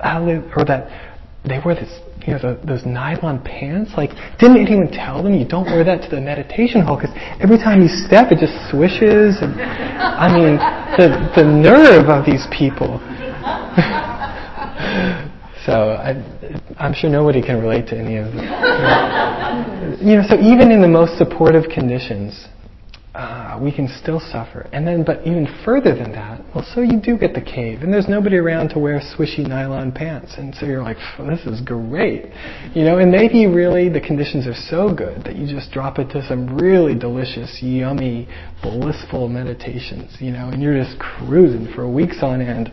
[0.00, 0.86] how or that
[1.44, 1.90] they wear this
[2.24, 3.94] you know, the, those nylon pants.
[3.96, 6.94] Like, didn't anyone tell them you don't wear that to the meditation hall?
[6.94, 7.10] Because
[7.42, 9.42] every time you step, it just swishes.
[9.42, 10.54] And I mean,
[11.02, 13.02] the the nerve of these people.
[15.66, 16.14] so I,
[16.78, 18.42] I'm sure nobody can relate to any of this.
[20.02, 22.48] you know, so even in the most supportive conditions,
[23.14, 24.68] uh, we can still suffer.
[24.72, 27.92] And then, but even further than that, well, so you do get the cave, and
[27.92, 32.32] there's nobody around to wear swishy nylon pants, and so you're like, this is great,
[32.74, 32.98] you know.
[32.98, 36.94] And maybe really the conditions are so good that you just drop into some really
[36.94, 38.28] delicious, yummy,
[38.62, 42.72] blissful meditations, you know, and you're just cruising for weeks on end.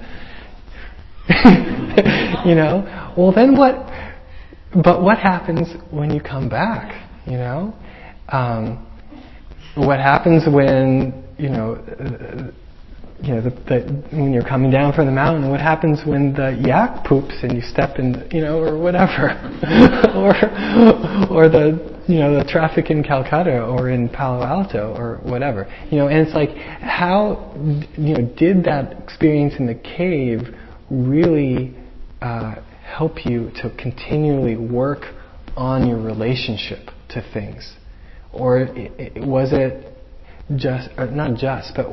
[2.46, 3.76] you know, well then what?
[4.84, 7.10] But what happens when you come back?
[7.26, 7.74] You know.
[8.30, 8.86] Um,
[9.76, 12.52] what happens when you know uh,
[13.22, 16.58] you know the, the, when you're coming down from the mountain what happens when the
[16.66, 19.32] yak poops and you step in you know or whatever
[20.16, 20.34] or
[21.30, 25.98] or the you know the traffic in Calcutta or in Palo Alto or whatever you
[25.98, 26.50] know and it's like
[26.82, 27.54] how
[27.98, 30.56] you know did that experience in the cave
[30.90, 31.76] really
[32.22, 35.06] uh, help you to continually work
[35.56, 37.76] on your relationship to things
[38.32, 38.68] or
[39.18, 39.96] was it
[40.56, 41.88] just, not just, but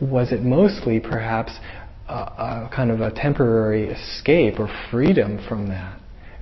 [0.00, 1.52] was it mostly perhaps
[2.08, 5.98] a, a kind of a temporary escape or freedom from that?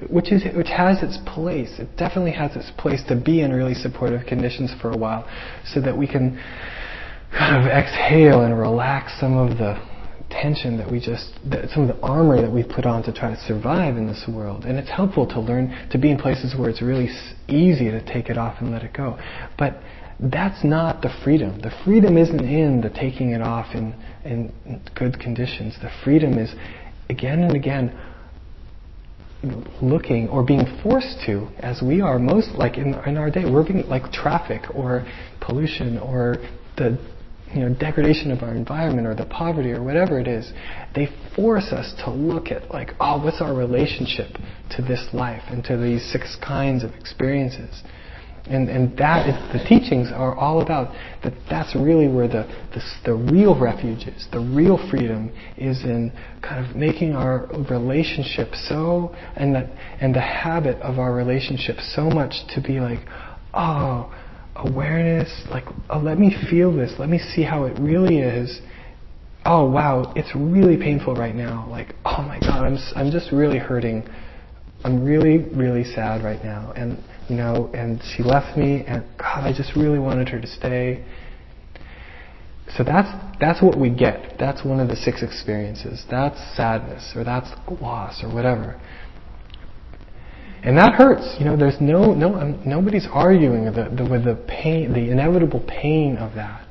[0.09, 1.79] Which, is, which has its place.
[1.79, 5.29] It definitely has its place to be in really supportive conditions for a while
[5.67, 6.41] so that we can
[7.31, 9.79] kind of exhale and relax some of the
[10.31, 13.31] tension that we just, that some of the armor that we put on to try
[13.31, 14.65] to survive in this world.
[14.65, 17.09] And it's helpful to learn to be in places where it's really
[17.49, 19.19] easy to take it off and let it go.
[19.59, 19.81] But
[20.19, 21.61] that's not the freedom.
[21.61, 25.77] The freedom isn't in the taking it off in, in good conditions.
[25.81, 26.55] The freedom is
[27.09, 27.99] again and again
[29.81, 33.67] looking or being forced to, as we are most like in, in our day, we're
[33.67, 35.07] being like traffic or
[35.41, 36.37] pollution or
[36.77, 36.99] the
[37.55, 40.53] you know, degradation of our environment or the poverty or whatever it is,
[40.95, 44.29] they force us to look at like, oh, what's our relationship
[44.77, 47.83] to this life and to these six kinds of experiences.
[48.47, 52.83] And, and that is, the teachings are all about that that's really where the, the,
[53.05, 54.27] the real refuge is.
[54.33, 60.21] The real freedom is in kind of making our relationship so, and the, and the
[60.21, 63.01] habit of our relationship so much to be like,
[63.55, 64.13] oh,
[64.65, 68.61] awareness, like, oh, let me feel this, let me see how it really is.
[69.45, 71.67] Oh, wow, it's really painful right now.
[71.71, 74.07] Like, oh my God, I'm, I'm just really hurting.
[74.85, 76.73] I'm really, really sad right now.
[76.77, 80.47] And, you know, and she left me, and God, I just really wanted her to
[80.47, 81.05] stay.
[82.77, 83.09] So that's,
[83.41, 84.37] that's what we get.
[84.39, 86.05] That's one of the six experiences.
[86.11, 87.49] That's sadness, or that's
[87.81, 88.81] loss, or whatever.
[90.63, 91.37] And that hurts.
[91.39, 95.65] You know, there's no, no, um, nobody's arguing the, the, with the pain, the inevitable
[95.67, 96.67] pain of that.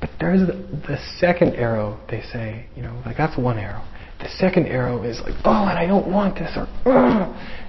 [0.00, 0.54] But there's the,
[0.86, 3.84] the second arrow, they say, you know, like that's one arrow.
[4.20, 6.66] The second arrow is like, oh, and I don't want this, or,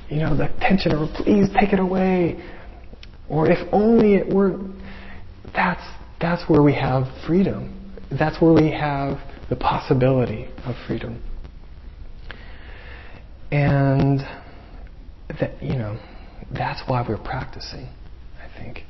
[0.09, 2.43] you know, the tension, or please take it away.
[3.29, 4.59] Or if only it were,
[5.55, 5.83] that's,
[6.21, 7.91] that's where we have freedom.
[8.11, 9.17] That's where we have
[9.49, 11.23] the possibility of freedom.
[13.51, 14.21] And
[15.39, 15.97] that you know
[16.55, 17.87] that's why we're practicing
[18.39, 18.83] i think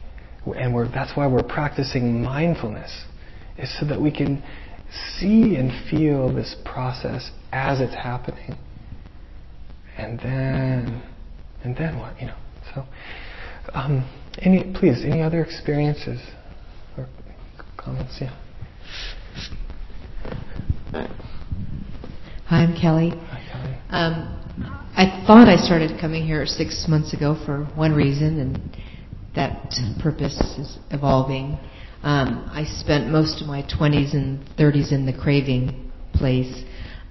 [0.57, 3.05] and we're, that's why we're practicing mindfulness
[3.57, 4.43] is so that we can
[5.17, 8.55] see and feel this process as it's happening
[9.97, 11.01] and then
[11.63, 12.37] and then what you know
[12.73, 12.83] so
[13.73, 14.07] um,
[14.39, 16.19] any please any other experiences
[16.97, 17.07] or
[17.77, 18.35] comments yeah
[20.93, 23.09] Hi, I'm Kelly.
[23.09, 23.77] Hi, Kelly.
[23.89, 28.77] Um, I thought I started coming here six months ago for one reason, and
[29.35, 31.57] that purpose is evolving.
[32.03, 36.63] Um, I spent most of my 20s and 30s in the craving place,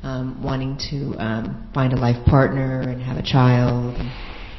[0.04, 3.96] um, wanting to um, find a life partner and have a child.
[3.96, 4.08] And,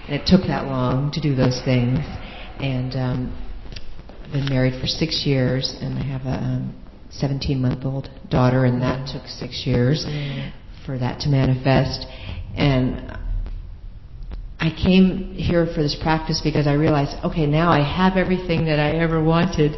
[0.10, 2.00] and it took that long to do those things.
[2.60, 3.48] And um,
[4.26, 6.70] I've been married for six years, and I have a
[7.12, 10.04] 17 month old daughter, and that took six years
[10.86, 12.08] for that to manifest.
[12.56, 13.18] And
[14.60, 18.80] I came here for this practice because I realized, okay, now I have everything that
[18.80, 19.76] I ever wanted,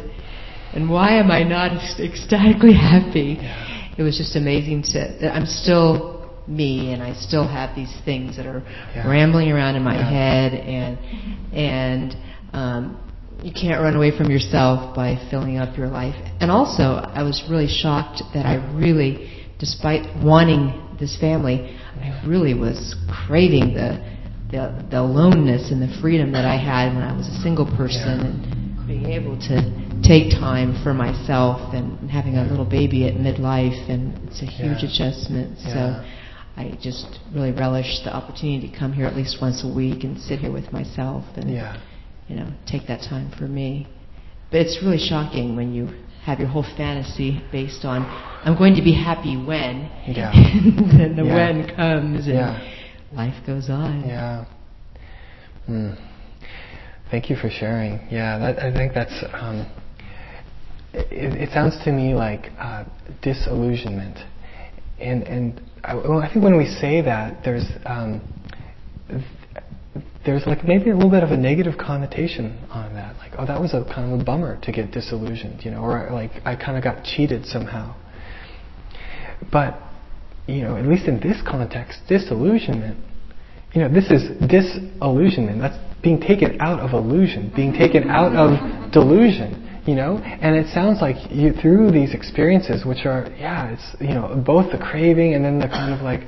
[0.72, 3.38] and why am I not ecstatically happy?
[3.40, 3.94] Yeah.
[3.98, 8.36] It was just amazing to that I'm still me, and I still have these things
[8.36, 8.62] that are
[8.94, 9.08] Yeah.
[9.08, 10.10] rambling around in my Yeah.
[10.10, 10.98] head, and
[11.52, 12.16] and
[12.52, 12.96] um,
[13.42, 16.14] you can't run away from yourself by filling up your life.
[16.40, 22.54] And also, I was really shocked that I really, despite wanting this family, I really
[22.54, 22.94] was
[23.26, 23.98] craving the,
[24.50, 28.20] the the aloneness and the freedom that I had when I was a single person
[28.20, 33.88] and being able to take time for myself and having a little baby at midlife
[33.90, 34.88] and it's a huge Yeah.
[34.90, 35.58] adjustment.
[35.58, 35.72] Yeah.
[35.74, 36.06] So
[36.56, 40.18] I just really relish the opportunity to come here at least once a week and
[40.20, 41.80] sit here with myself and yeah
[42.28, 43.86] you know take that time for me.
[44.50, 45.88] But it's really shocking when you
[46.26, 48.02] have your whole fantasy based on
[48.44, 50.30] I'm going to be happy when, Yeah.
[50.32, 51.34] and then the Yeah.
[51.34, 52.60] when comes and Yeah.
[53.12, 54.04] life goes on.
[54.06, 54.44] Yeah.
[55.66, 55.90] Hmm.
[57.10, 58.00] Thank you for sharing.
[58.10, 59.24] Yeah, that, I think that's.
[59.32, 59.66] Um,
[60.92, 62.84] it, it sounds to me like uh,
[63.22, 64.18] disillusionment,
[65.00, 68.20] and and I, well, I think when we say that, there's um,
[70.24, 73.16] there's like maybe a little bit of a negative connotation on that.
[73.16, 76.10] Like, oh, that was a kind of a bummer to get disillusioned, you know, or
[76.12, 77.94] like I kind of got cheated somehow.
[79.52, 79.80] But
[80.46, 82.98] you know, at least in this context, disillusionment,
[83.74, 85.60] you know, this is disillusionment.
[85.60, 90.18] That's being taken out of illusion, being taken out of delusion, you know?
[90.18, 94.70] And it sounds like you, through these experiences, which are, yeah, it's, you know, both
[94.70, 96.20] the craving and then the kind of like,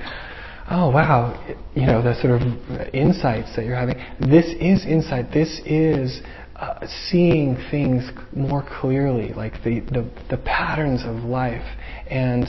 [0.71, 3.97] oh wow, you know, the sort of insights that you're having.
[4.21, 5.33] This is insight.
[5.33, 6.21] This is
[6.57, 11.65] uh, seeing things more clearly, like the, the, the patterns of life
[12.11, 12.47] and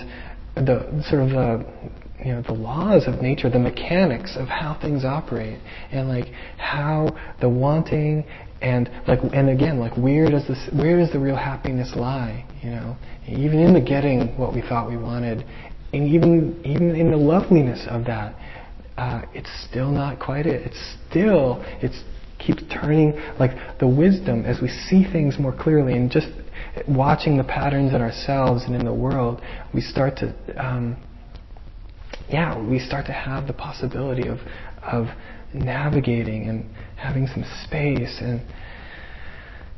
[0.55, 1.65] the sort of the
[2.25, 5.59] you know the laws of nature, the mechanics of how things operate,
[5.91, 8.25] and like how the wanting
[8.61, 12.45] and like and again like where does this where does the real happiness lie?
[12.61, 12.97] You know,
[13.27, 15.45] even in the getting what we thought we wanted,
[15.93, 18.35] and even even in the loveliness of that,
[18.97, 20.61] uh, it's still not quite it.
[20.65, 22.03] It's still it's
[22.39, 26.27] keeps turning like the wisdom as we see things more clearly and just
[26.87, 29.41] watching the patterns in ourselves and in the world,
[29.73, 30.97] we start to, um,
[32.29, 34.39] yeah, we start to have the possibility of,
[34.83, 35.07] of
[35.53, 38.41] navigating and having some space and,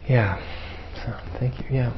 [0.07, 0.37] yeah.
[1.05, 1.65] So, thank you.
[1.71, 1.93] Yeah.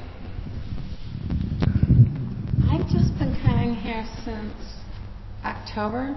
[4.26, 4.53] Since
[5.43, 6.15] October,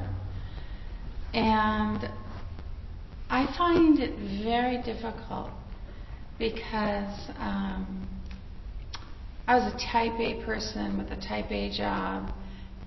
[1.35, 2.09] and
[3.29, 5.51] I find it very difficult
[6.39, 8.09] because um,
[9.49, 12.33] I was a type A person with a type A job,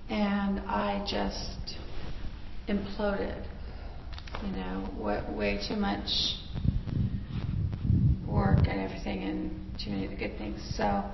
[0.08, 1.76] and I just
[2.68, 3.46] imploded.
[4.42, 6.08] You know, what, way too much
[8.26, 10.60] work and everything, and too many of the good things.
[10.76, 11.04] So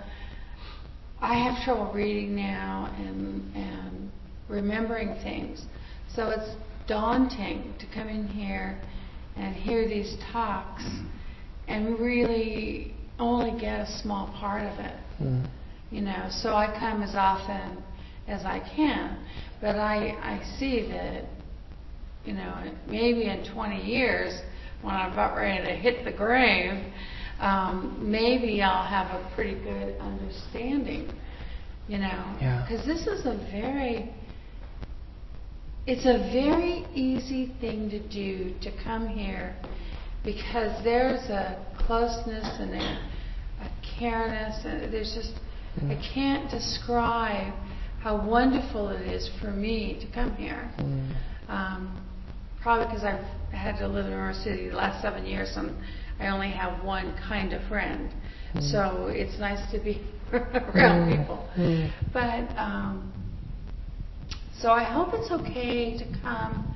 [1.21, 4.11] I have trouble reading now and and
[4.49, 5.65] remembering things.
[6.15, 6.57] So it's
[6.87, 8.79] daunting to come in here
[9.37, 10.85] and hear these talks
[11.69, 14.97] and really only get a small part of it.
[15.21, 15.49] Mm.
[15.91, 17.83] You know, so I come as often
[18.29, 19.19] as I can,
[19.61, 21.25] but I I see that
[22.25, 24.41] you know maybe in 20 years
[24.83, 26.85] when I'm about ready to hit the grave,
[27.41, 31.13] um, maybe I'll have a pretty good understanding.
[31.89, 32.95] You know, because yeah.
[32.95, 34.13] this is a very
[35.87, 39.55] it's a very easy thing to do to come here
[40.25, 43.09] because there's a closeness and a,
[43.63, 43.71] a
[44.01, 45.35] careness and there's just
[45.79, 45.97] mm.
[45.97, 47.55] I can't describe
[48.01, 50.69] how wonderful it is for me to come here.
[50.79, 51.15] Mm.
[51.49, 52.07] Um,
[52.61, 53.25] probably because I've
[53.55, 55.71] had to live in River City the last seven years and
[56.19, 58.13] I only have one kind of friend.
[58.55, 58.71] Mm.
[58.71, 60.01] So it's nice to be
[60.33, 61.19] around mm.
[61.19, 61.49] people.
[61.57, 61.91] Mm.
[62.13, 63.13] But um,
[64.59, 66.73] so I hope it's okay to come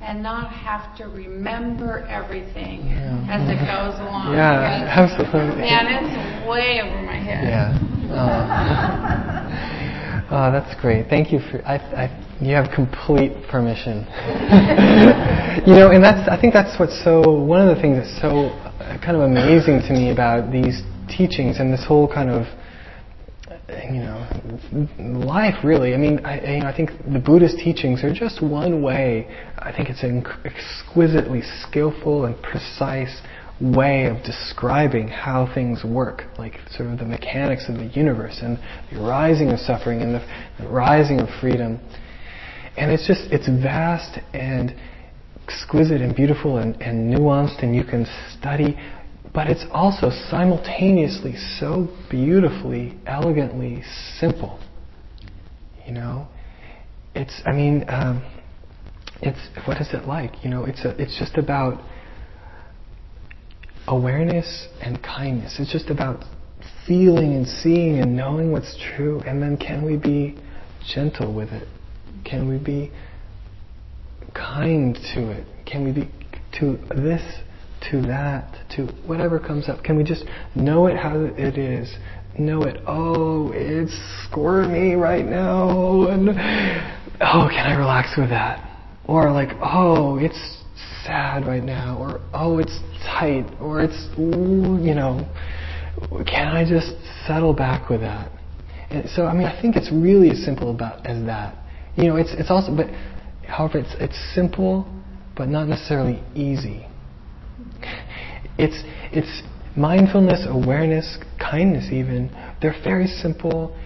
[0.00, 3.26] and not have to remember everything yeah.
[3.30, 4.34] as it goes along.
[4.34, 5.64] Yeah, absolutely.
[5.64, 7.44] And it's way over my head.
[7.44, 7.72] Yeah.
[8.12, 8.44] Oh.
[10.36, 11.08] oh, that's great.
[11.08, 11.64] Thank you for.
[11.66, 12.10] I, I,
[12.40, 14.04] you have complete permission.
[15.66, 16.28] you know, and that's.
[16.28, 17.22] I think that's what's so.
[17.42, 18.52] One of the things that's so
[19.04, 22.46] kind of amazing to me about these teachings and this whole kind of
[23.68, 25.94] you know, life really.
[25.94, 29.28] I mean, I, you know, I think the Buddhist teachings are just one way.
[29.58, 33.22] I think it's an exquisitely skillful and precise
[33.60, 38.58] way of describing how things work, like sort of the mechanics of the universe and
[38.92, 40.26] the rising of suffering and the,
[40.60, 41.80] the rising of freedom.
[42.76, 44.74] And it's just, it's vast and
[45.44, 48.06] exquisite and beautiful and, and nuanced, and you can
[48.38, 48.76] study
[49.34, 53.82] but it's also simultaneously so beautifully, elegantly
[54.18, 54.60] simple.
[55.84, 56.28] You know,
[57.14, 57.42] it's.
[57.44, 58.24] I mean, um,
[59.20, 59.40] it's.
[59.66, 60.44] What is it like?
[60.44, 60.90] You know, it's a.
[61.02, 61.82] It's just about
[63.88, 65.56] awareness and kindness.
[65.58, 66.24] It's just about
[66.86, 70.38] feeling and seeing and knowing what's true, and then can we be
[70.94, 71.66] gentle with it?
[72.24, 72.92] Can we be
[74.34, 75.46] kind to it?
[75.66, 76.10] Can we be
[76.60, 77.22] to this
[77.90, 79.84] to that, to whatever comes up.
[79.84, 80.24] Can we just
[80.54, 81.94] know it how it is?
[82.38, 82.80] Know it.
[82.86, 83.92] Oh, it's
[84.24, 88.70] squirmy right now, and oh, can I relax with that?
[89.06, 90.62] Or like, oh, it's
[91.04, 95.28] sad right now, or oh, it's tight, or it's you know,
[96.26, 96.92] can I just
[97.26, 98.32] settle back with that?
[98.90, 101.56] And so, I mean, I think it's really as simple about as that.
[101.96, 102.86] You know, it's it's also, but
[103.46, 104.86] however, it's it's simple,
[105.36, 106.86] but not necessarily easy.
[108.58, 108.82] It's,
[109.12, 109.42] it's
[109.76, 112.30] mindfulness, awareness, kindness even.
[112.62, 113.76] They're very simple.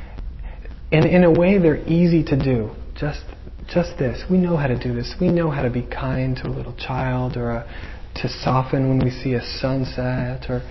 [0.92, 2.70] And in a way, they're easy to do.
[2.94, 3.24] Just,
[3.72, 4.24] just this.
[4.30, 5.14] We know how to do this.
[5.20, 8.98] We know how to be kind to a little child or a, to soften when
[8.98, 10.62] we see a sunset or,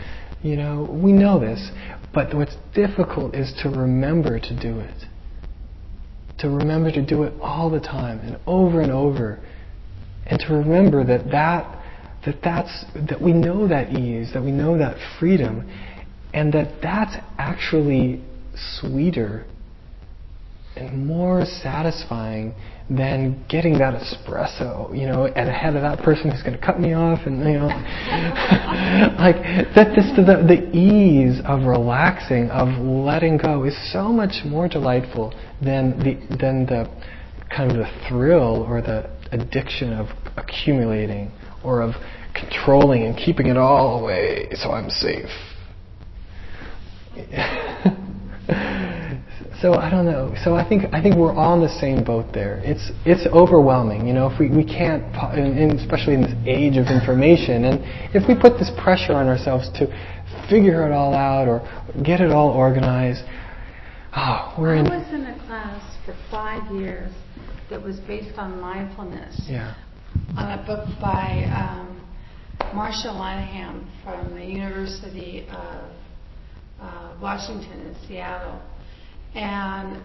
[0.44, 1.72] you know, we know this.
[2.14, 5.07] But what's difficult is to remember to do it.
[6.40, 9.40] To remember to do it all the time and over and over.
[10.26, 11.84] And to remember that that
[12.26, 15.70] that that's that we know that ease, that we know that freedom,
[16.34, 18.22] and that that's actually
[18.80, 19.46] sweeter
[20.76, 22.54] and more satisfying
[22.90, 26.80] than getting that espresso, you know, and ahead of that person who's going to cut
[26.80, 27.68] me off, and you know,
[29.20, 29.36] like
[29.76, 29.94] that.
[29.96, 36.00] This the the ease of relaxing, of letting go, is so much more delightful than
[36.00, 36.88] the than the
[37.56, 40.08] kind of the thrill or the addiction of
[40.38, 41.32] accumulating
[41.64, 41.94] or of
[42.34, 45.30] controlling and keeping it all away so I'm safe.
[49.62, 50.36] so I don't know.
[50.44, 52.62] So I think I think we're all in the same boat there.
[52.64, 54.08] It's it's overwhelming.
[54.08, 55.04] You know, if we, we can't,
[55.34, 57.80] and especially in this age of information, and
[58.14, 59.88] if we put this pressure on ourselves to
[60.50, 61.62] figure it all out or
[62.04, 63.24] get it all organized,
[64.16, 64.88] oh, we're in.
[64.88, 67.12] I was in a class for five years
[67.70, 69.42] that was based on mindfulness.
[69.48, 69.76] Yeah.
[70.38, 72.02] On a book by um,
[72.74, 75.92] Marsha Linehan from the University of
[76.80, 78.62] uh, Washington in Seattle.
[79.38, 80.02] And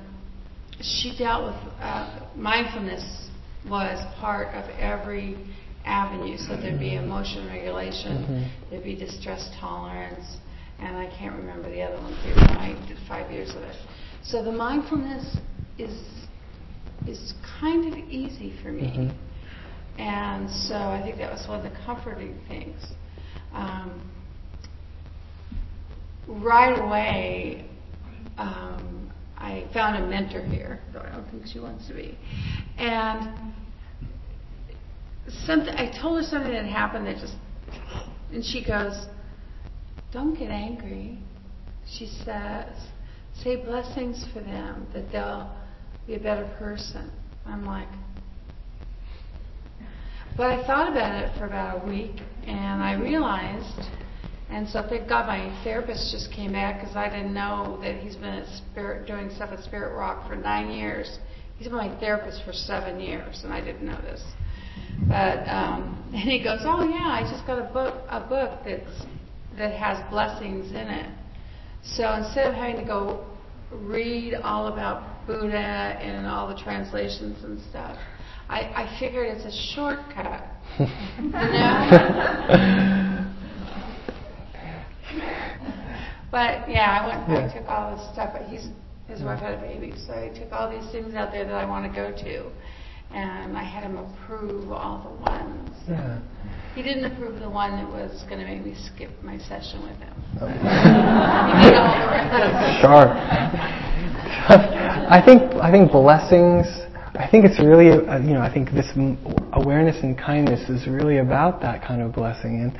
[0.82, 3.28] she dealt with uh, mindfulness
[3.66, 5.36] was part of every
[5.86, 6.36] avenue.
[6.36, 8.70] So there'd be emotion regulation, mm-hmm.
[8.70, 10.36] there'd be distress tolerance,
[10.78, 12.12] and I can't remember the other one.
[12.12, 13.76] I did five years of it.
[14.22, 15.36] So the mindfulness
[15.78, 15.98] is
[17.08, 18.82] is kind of easy for me.
[18.82, 20.00] Mm-hmm.
[20.00, 22.80] And so I think that was one of the comforting things.
[23.52, 24.10] Um,
[26.28, 27.68] right away,
[28.38, 29.01] um,
[29.42, 32.16] I found a mentor here, though I don't think she wants to be.
[32.78, 33.52] And
[35.46, 37.34] something I told her something that happened that just
[38.32, 38.94] and she goes,
[40.12, 41.18] Don't get angry.
[41.98, 42.68] She says,
[43.42, 45.54] Say blessings for them that they'll
[46.06, 47.10] be a better person.
[47.44, 47.88] I'm like
[50.36, 53.88] But I thought about it for about a week and I realized
[54.52, 58.16] and so thank God my therapist just came back because I didn't know that he's
[58.16, 61.18] been at Spirit doing stuff at Spirit Rock for nine years.
[61.56, 64.22] He's been my therapist for seven years, and I didn't know this.
[65.08, 69.06] But um, and he goes, "Oh yeah, I just got a book a book that's
[69.56, 71.10] that has blessings in it."
[71.82, 73.24] So instead of having to go
[73.70, 77.96] read all about Buddha and all the translations and stuff,
[78.48, 80.44] I, I figured it's a shortcut.
[80.78, 83.08] you know?
[86.32, 87.28] But yeah, I went.
[87.28, 87.44] Yeah.
[87.44, 88.30] I took all this stuff.
[88.32, 88.68] But he's
[89.06, 91.66] his wife had a baby, so I took all these things out there that I
[91.66, 92.50] want to go to,
[93.14, 95.76] and I had him approve all the ones.
[95.86, 96.18] Yeah.
[96.74, 99.98] He didn't approve the one that was going to make me skip my session with
[99.98, 100.14] him.
[100.40, 100.48] Oh.
[102.80, 103.12] sure.
[104.48, 106.66] I think I think blessings.
[107.14, 108.90] I think it's really uh, you know I think this
[109.52, 112.72] awareness and kindness is really about that kind of blessing and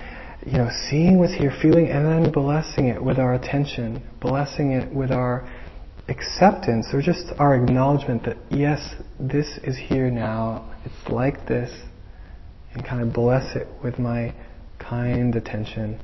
[0.45, 4.93] you know, seeing what's here, feeling, and then blessing it with our attention, blessing it
[4.93, 5.49] with our
[6.09, 11.71] acceptance, or just our acknowledgement that, yes, this is here now, it's like this,
[12.75, 14.35] and kind of bless it with my
[14.79, 16.01] kind attention.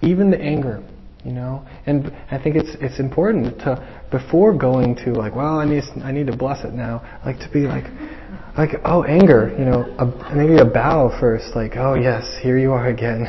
[0.00, 0.82] Even the anger,
[1.24, 5.64] you know, and I think it's it's important to before going to like, well, I
[5.64, 7.84] need I need to bless it now, like to be like,
[8.56, 12.72] like oh anger you know a, maybe a bow first like oh yes here you
[12.72, 13.26] are again.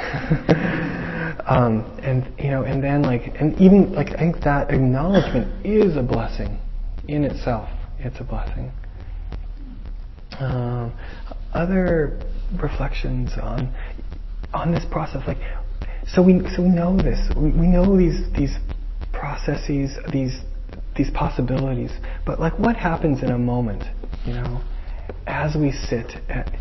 [1.46, 5.98] Um, and you know and then like and even like I think that acknowledgement is
[5.98, 6.58] a blessing
[7.10, 7.68] in itself.
[8.00, 8.72] It's a blessing.
[10.40, 10.94] Um,
[11.54, 12.20] other
[12.62, 13.76] reflections on
[14.54, 15.38] on this process like
[16.08, 17.20] so we so we know this.
[17.36, 18.56] We, we know these these
[19.12, 20.40] processes these
[20.96, 21.92] these possibilities.
[22.26, 23.84] But like what happens in a moment
[24.26, 24.62] you know
[25.28, 26.52] as we sit, at,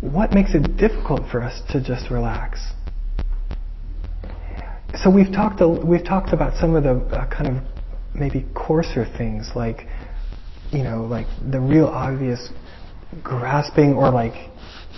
[0.00, 2.60] what makes it difficult for us to just relax?
[5.02, 7.62] So we've talked we've talked about some of the uh, kind of
[8.14, 9.86] maybe coarser things like
[10.70, 12.48] you know like the real obvious
[13.22, 14.34] grasping or like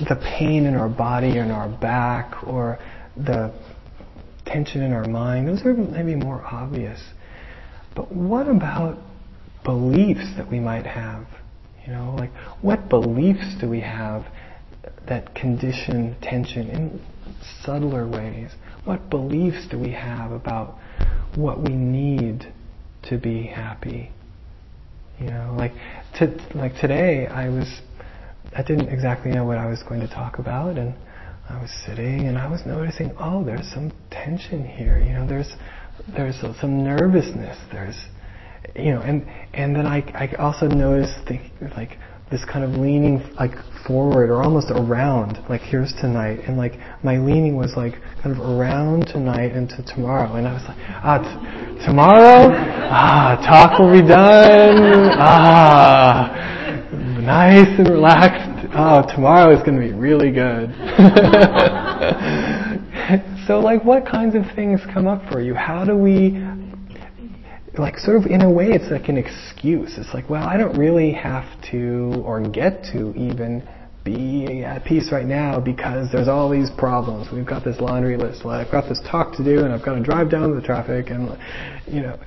[0.09, 2.78] the pain in our body and our back or
[3.16, 3.53] the
[4.45, 5.49] tension in our mind.
[5.49, 7.01] Those are maybe more obvious.
[7.95, 8.99] But what about
[9.64, 11.26] beliefs that we might have?
[11.87, 12.32] You know, like
[12.62, 14.26] what beliefs do we have
[15.09, 17.01] that condition tension in
[17.62, 18.51] subtler ways?
[18.84, 20.78] What beliefs do we have about
[21.37, 22.53] what we need
[23.05, 24.11] to be happy?
[25.20, 25.72] You know, like
[26.18, 27.80] to, like today, I was
[28.55, 30.95] I didn't exactly know what I was going to talk about, and
[31.49, 34.99] I was sitting and I was noticing, oh, there's some tension here.
[34.99, 35.53] You know, there's
[36.16, 37.59] there's some nervousness.
[37.70, 37.97] There's
[38.74, 41.38] you know, and and then I I also noticed the,
[41.76, 41.98] like
[42.30, 43.54] this kind of leaning like
[43.86, 48.40] forward or almost around, like here's tonight, and like my leaning was like kind of
[48.44, 52.50] around tonight into tomorrow, and I was like, ah, t- tomorrow,
[52.90, 56.56] ah, talk will be done, ah,
[57.20, 58.68] nice and relaxed.
[58.74, 60.74] Oh, tomorrow is going to be really good.
[63.46, 65.54] so, like, what kinds of things come up for you?
[65.54, 66.42] How do we
[67.79, 69.99] like sort of in a way it's like an excuse.
[69.99, 73.66] It's like, well, I don't really have to or get to even
[74.05, 77.29] be at peace right now because there's all these problems.
[77.33, 78.45] We've got this laundry list.
[78.45, 81.11] Well, I've got this talk to do, and I've got to drive down the traffic,
[81.11, 81.37] and
[81.87, 82.18] you know.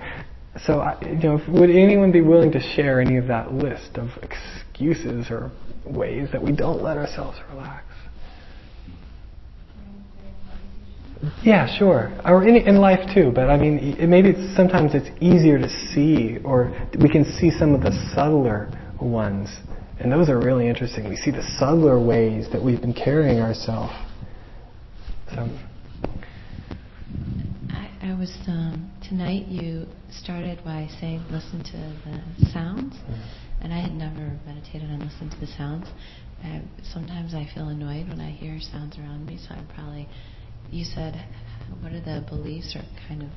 [0.66, 4.10] So, I, you know, would anyone be willing to share any of that list of
[4.22, 5.52] excuses or
[5.86, 7.86] ways that we don't let ourselves relax?
[11.44, 12.12] Yeah, sure.
[12.26, 15.70] Or in, in life too, but I mean, it, maybe it's, sometimes it's easier to
[15.70, 19.50] see, or we can see some of the subtler ones.
[20.00, 21.10] And those are really interesting.
[21.10, 23.94] We see the subtler ways that we've been carrying ourselves.
[25.36, 25.50] So.
[27.72, 29.48] I, I was um, tonight.
[29.48, 31.78] You started by saying listen to
[32.40, 33.64] the sounds, Mm-hmm.
[33.64, 35.88] and I had never meditated on listening to the sounds.
[36.44, 36.62] I,
[36.94, 40.08] sometimes I feel annoyed when I hear sounds around me, so I'm probably.
[40.72, 41.16] You said,
[41.82, 43.30] what are the beliefs or kind of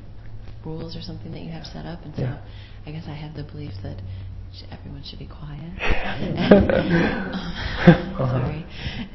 [0.65, 2.01] rules or something that you have set up?
[2.05, 2.41] And so, Yeah.
[2.87, 4.01] I guess I have the belief that
[4.71, 5.73] everyone should be quiet.
[8.13, 8.39] Uh-huh.
[8.45, 8.65] Sorry.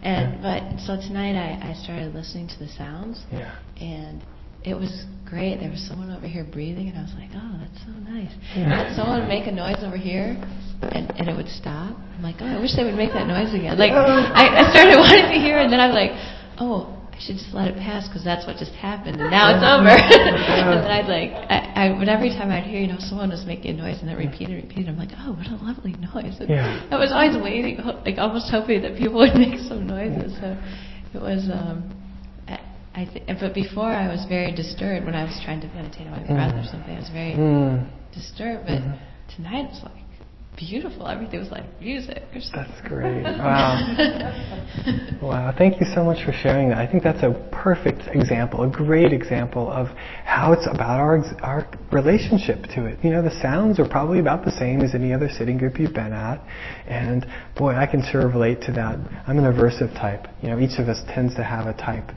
[0.01, 3.55] And but so tonight I, I started listening to the sounds Yeah.
[3.79, 4.23] and
[4.65, 5.59] it was great.
[5.61, 8.67] There was someone over here breathing, and I was like, "Oh, that's so nice." Yeah.
[8.89, 10.35] And someone would make a noise over here,
[10.81, 11.95] and, and it would stop.
[11.95, 14.97] I'm like, "Oh, I wish they would make that noise again." Like, I, I started
[14.97, 16.11] wanting to hear, it, and then I'm like,
[16.59, 19.65] "Oh, I should just let it pass because that's what just happened, and now it's
[19.65, 23.29] over." and then I'd like, I, I, but every time I'd hear, you know, someone
[23.33, 24.87] was making a noise, and then repeat it, repeat.
[24.87, 26.85] I'm like, "Oh, what a lovely noise!" And Yeah.
[26.93, 30.37] I was always waiting, like almost hoping that people would make some noises.
[30.37, 30.53] So
[31.17, 31.49] it was.
[31.49, 31.89] um
[32.47, 32.61] I,
[33.01, 36.17] I th- but before I was very disturbed when I was trying to meditate on
[36.17, 36.95] my breath or something.
[36.95, 37.85] I was very Mm.
[38.13, 38.65] disturbed.
[38.65, 38.81] But
[39.35, 40.01] tonight it's like
[40.57, 41.07] beautiful.
[41.07, 42.23] Everything was like music.
[42.33, 42.41] Or.
[42.53, 43.23] That's great.
[43.23, 44.33] Wow.
[45.21, 45.53] Wow.
[45.57, 46.77] Thank you so much for sharing that.
[46.77, 49.87] I think that's a perfect example, a great example of
[50.25, 52.99] how it's about our our relationship to it.
[53.03, 55.93] You know, the sounds are probably about the same as any other sitting group you've
[55.93, 56.41] been at,
[56.85, 58.99] and boy, I can sure relate to that.
[59.25, 60.27] I'm an aversive type.
[60.41, 62.09] You know, each of us tends to have a type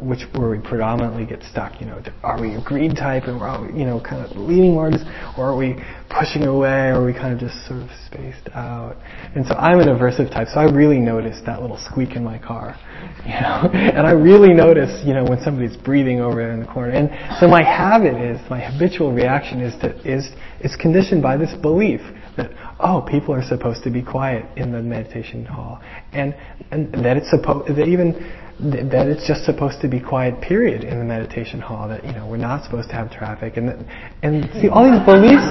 [0.00, 1.80] which where we predominantly get stuck.
[1.80, 4.72] You know, are we a greed type and we're all, you know kind of leaning
[4.90, 5.02] this,
[5.36, 5.76] or are we
[6.10, 8.96] pushing away, or are we kind of just sort of spaced out?
[9.34, 12.38] And so I'm an aversive type, so I really notice that little squeak in my
[12.38, 12.76] car,
[13.24, 16.66] you know, and I really notice, you know, when somebody's breathing over there in the
[16.66, 16.92] corner.
[16.92, 20.28] And so my habit is, my habitual reaction is to is
[20.60, 22.00] is conditioned by this belief
[22.36, 25.80] that oh, people are supposed to be quiet in the meditation hall,
[26.12, 26.34] and
[26.70, 28.14] and that it's supposed that even
[28.58, 32.12] th- that it's just supposed to be quiet period in the meditation hall that you
[32.12, 33.78] know we're not supposed to have traffic and that,
[34.22, 35.46] and see all these beliefs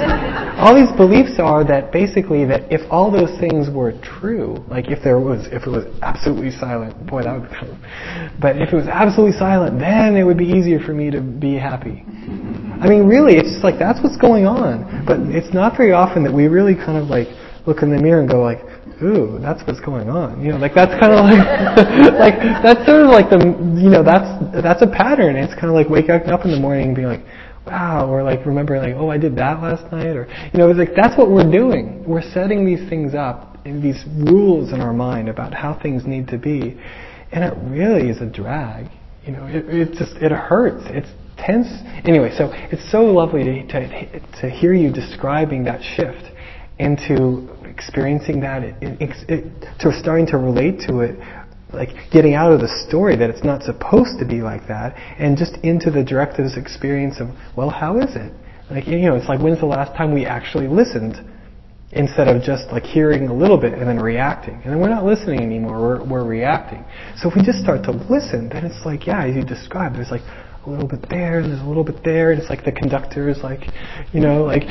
[0.57, 5.03] all these beliefs are that basically that if all those things were true like if
[5.03, 7.49] there was if it was absolutely silent boy that would
[8.39, 11.55] but if it was absolutely silent then it would be easier for me to be
[11.55, 12.03] happy.
[12.81, 16.23] I mean really it's just like that's what's going on but it's not very often
[16.23, 17.27] that we really kind of like
[17.65, 18.61] look in the mirror and go like
[19.01, 20.41] ooh, that's what's going on.
[20.41, 21.41] You know, like that's kind of like,
[22.19, 23.39] like that's sort of like the,
[23.79, 24.27] you know, that's
[24.61, 25.35] that's a pattern.
[25.35, 27.25] It's kind of like waking up in the morning and being like,
[27.65, 30.79] wow, or like remembering like, oh, I did that last night, or you know, it's
[30.79, 32.03] like that's what we're doing.
[32.07, 36.37] We're setting these things up, these rules in our mind about how things need to
[36.37, 36.79] be,
[37.31, 38.87] and it really is a drag.
[39.25, 40.83] You know, it, it just it hurts.
[40.87, 41.67] It's tense.
[42.05, 46.31] Anyway, so it's so lovely to to, to hear you describing that shift
[46.79, 49.43] into experiencing that, it, it, it,
[49.79, 51.17] to starting to relate to it,
[51.73, 55.37] like getting out of the story that it's not supposed to be like that, and
[55.37, 58.33] just into the directives experience of, well, how is it?
[58.69, 61.15] Like you know, it's like when's the last time we actually listened,
[61.93, 65.05] instead of just like hearing a little bit and then reacting, and then we're not
[65.05, 66.83] listening anymore, we're, we're reacting.
[67.17, 70.11] So if we just start to listen, then it's like, yeah, as you described, there's
[70.11, 70.23] like
[70.65, 73.29] a little bit there, and there's a little bit there, and it's like the conductor
[73.29, 73.63] is like,
[74.13, 74.63] you know, like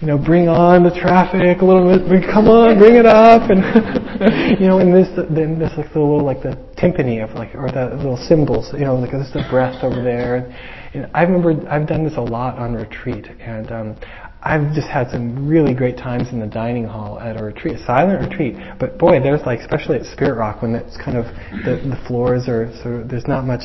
[0.00, 3.64] you know, bring on the traffic a little bit, come on, bring it up, and
[4.60, 7.70] you know, and this, then there's like the little, like the timpani of like, or
[7.72, 10.52] the little cymbals, you know, like there's the breath over there.
[10.92, 13.96] And I remember I've done this a lot on retreat, and um,
[14.42, 17.84] I've just had some really great times in the dining hall at a retreat, a
[17.84, 18.56] silent retreat.
[18.78, 21.24] But boy, there's like, especially at Spirit Rock, when it's kind of
[21.64, 23.64] the, the floors are sort of, there's not much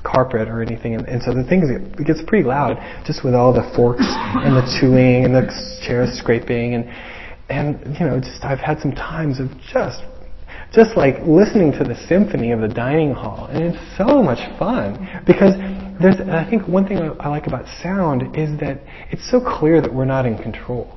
[0.00, 2.76] carpet or anything, and, and so the things it gets pretty loud
[3.06, 5.46] just with all the forks and the chewing and the
[5.86, 6.84] chairs scraping and
[7.48, 10.02] and you know just I've had some times of just
[10.72, 15.22] just like listening to the symphony of the dining hall, and it's so much fun
[15.26, 15.54] because
[16.00, 18.80] there's I think one thing I like about sound is that
[19.10, 20.96] it's so clear that we're not in control.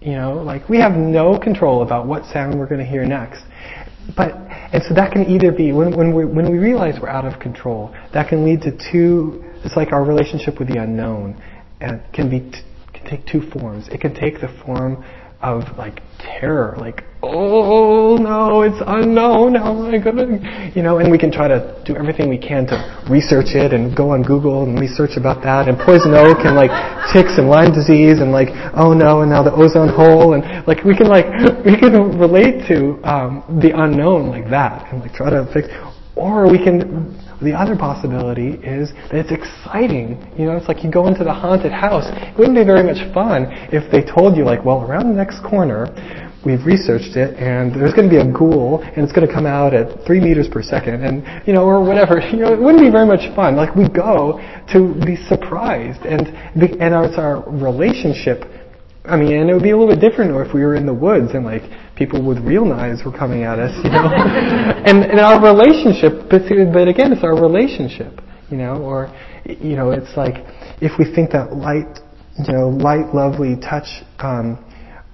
[0.00, 3.44] You know, like we have no control about what sound we're going to hear next.
[4.16, 4.34] But
[4.72, 7.40] and so that can either be when when we when we realize we're out of
[7.40, 9.44] control, that can lead to two.
[9.64, 11.40] It's like our relationship with the unknown,
[11.80, 13.88] and can be t- can take two forms.
[13.88, 15.04] It can take the form
[15.42, 19.56] of like terror, like oh no, it's unknown.
[19.56, 20.98] Oh How am I gonna, you know?
[20.98, 22.78] And we can try to do everything we can to
[23.10, 26.70] research it and go on Google and research about that and poison oak and like
[27.12, 30.84] ticks and Lyme disease and like oh no, and now the ozone hole and like
[30.84, 31.26] we can like
[31.64, 35.68] we can relate to um, the unknown like that and like try to fix,
[36.16, 40.16] or we can the other possibility is that it's exciting.
[40.38, 42.06] You know, it's like you go into the haunted house.
[42.06, 45.42] It wouldn't be very much fun if they told you, like, well, around the next
[45.42, 45.90] corner,
[46.46, 49.46] we've researched it, and there's going to be a ghoul, and it's going to come
[49.46, 52.22] out at three meters per second, and you know, or whatever.
[52.32, 53.56] You know, it wouldn't be very much fun.
[53.56, 54.40] Like we go
[54.72, 58.48] to be surprised, and be, and it's our relationship.
[59.04, 60.94] I mean, and it would be a little bit different if we were in the
[60.94, 61.62] woods and like
[61.96, 64.06] people with real knives were coming at us, you know.
[64.86, 66.42] and, and our relationship, but,
[66.72, 69.12] but again, it's our relationship, you know, or
[69.44, 70.46] you know, it's like
[70.80, 71.98] if we think that light,
[72.38, 73.88] you know, light, lovely touch.
[74.18, 74.64] Um,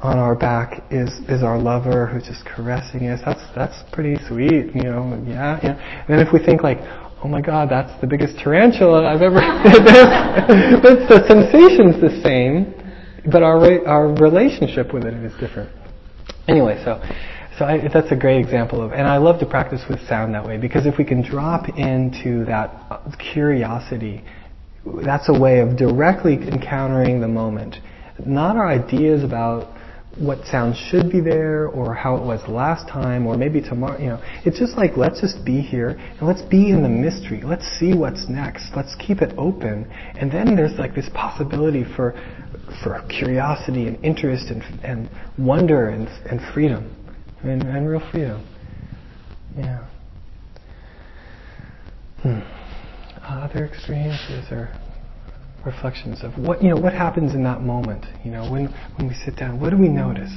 [0.00, 3.20] on our back is is our lover who's just caressing us.
[3.24, 5.20] That's that's pretty sweet, you know.
[5.26, 6.04] Yeah, yeah.
[6.06, 6.78] And then if we think like,
[7.24, 9.40] oh my God, that's the biggest tarantula I've ever.
[10.82, 12.77] but the sensation's the same,
[13.30, 15.70] but our our relationship with it is different.
[16.46, 17.02] Anyway, so
[17.58, 20.46] so I, that's a great example of, and I love to practice with sound that
[20.46, 22.70] way because if we can drop into that
[23.32, 24.24] curiosity,
[25.04, 27.76] that's a way of directly encountering the moment.
[28.24, 29.74] Not our ideas about
[30.16, 34.08] what sound should be there or how it was last time or maybe tomorrow you
[34.08, 37.64] know it's just like let's just be here and let's be in the mystery let's
[37.78, 42.14] see what's next let's keep it open and then there's like this possibility for
[42.82, 46.94] for curiosity and interest and, and wonder and, and freedom
[47.42, 48.46] and, and real freedom
[49.56, 49.86] yeah
[52.22, 52.40] hmm.
[53.24, 54.68] other experiences or
[55.64, 58.04] reflections of what you know what happens in that moment.
[58.24, 58.66] You know, when
[58.96, 60.32] when we sit down, what do we notice?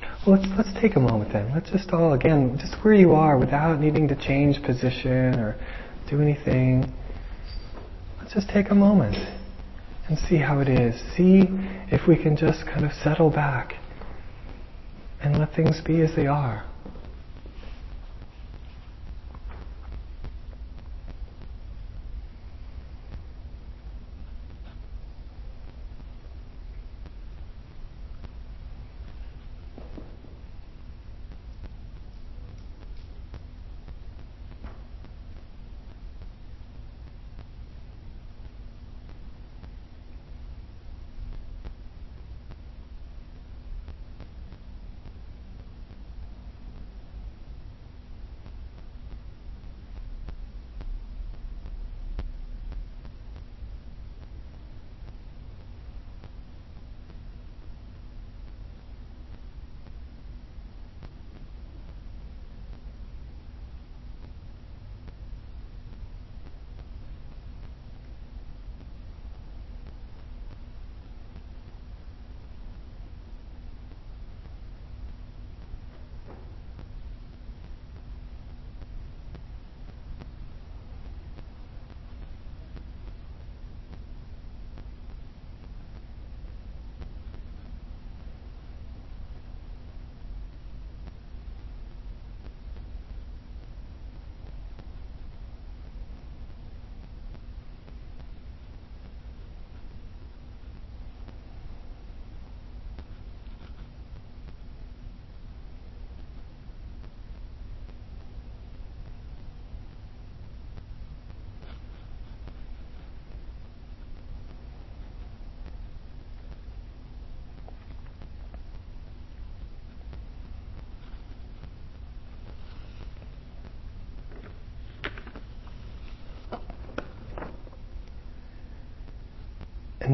[0.00, 0.13] yeah.
[0.26, 1.52] Let's let's take a moment then.
[1.52, 5.54] Let's just all again, just where you are, without needing to change position or
[6.08, 6.90] do anything.
[8.18, 9.16] Let's just take a moment
[10.08, 10.94] and see how it is.
[11.14, 11.42] See
[11.90, 13.74] if we can just kind of settle back
[15.20, 16.64] and let things be as they are.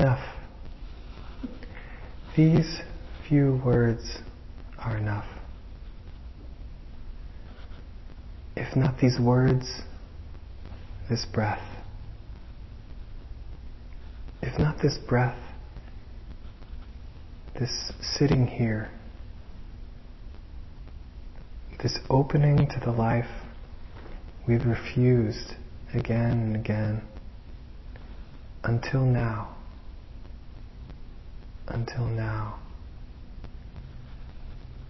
[0.01, 0.25] Enough.
[2.35, 2.81] These
[3.29, 4.19] few words
[4.79, 5.27] are enough.
[8.57, 9.83] If not these words,
[11.11, 11.63] this breath.
[14.43, 15.39] If not this breath,
[17.59, 18.91] this sitting here,
[21.83, 23.29] this opening to the life
[24.49, 25.57] we've refused
[25.93, 27.03] again and again
[28.65, 29.57] until now
[31.71, 32.59] until now.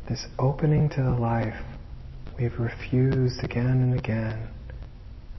[0.08, 1.62] This opening to the life
[2.38, 4.48] we've refused again and again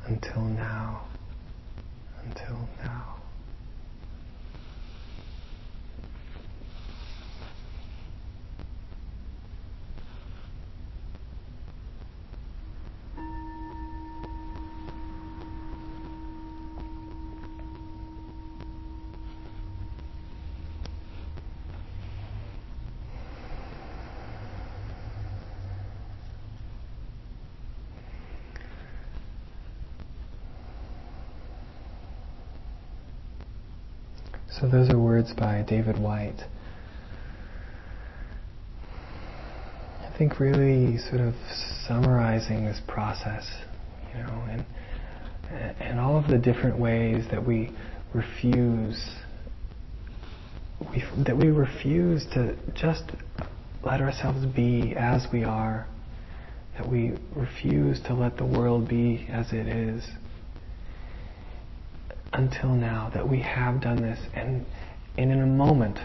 [0.08, 1.02] until now,
[2.24, 3.11] until now.
[34.60, 36.42] So those are words by David Whyte.
[40.02, 41.34] I think really sort of
[41.88, 43.48] summarizing this process,
[44.14, 44.66] you know, and
[45.80, 47.72] and all of the different ways that we
[48.14, 49.16] refuse
[50.92, 53.04] we, that we refuse to just
[53.84, 55.88] let ourselves be as we are,
[56.78, 60.08] that we refuse to let the world be as it is
[62.34, 64.66] until now, that we have done this, and,
[65.18, 66.00] and in a moment,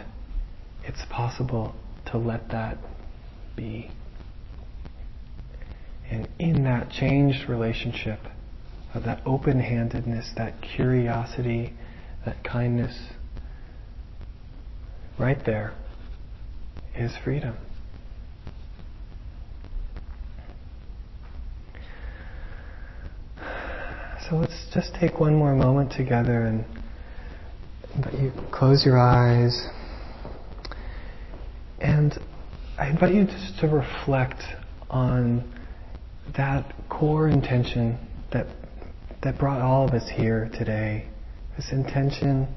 [0.85, 1.74] it's possible
[2.07, 2.79] to let that
[3.57, 3.91] be.
[6.11, 8.20] And in that changed relationship,
[8.97, 11.74] of that open handedness, that curiosity,
[12.24, 12.97] that kindness,
[15.18, 15.74] right there
[16.95, 17.57] is freedom.
[24.29, 26.64] So let's just take one more moment together and
[28.20, 29.68] you close your eyes.
[31.81, 32.12] And
[32.77, 34.43] I invite you just to reflect
[34.91, 35.49] on
[36.37, 37.99] that core intention
[38.33, 38.49] that
[39.22, 41.09] that brought all of us here today.
[41.55, 42.49] This intention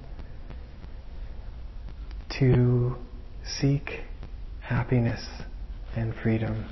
[2.40, 2.96] to
[3.60, 4.02] seek
[4.62, 5.24] happiness
[5.96, 6.66] and freedom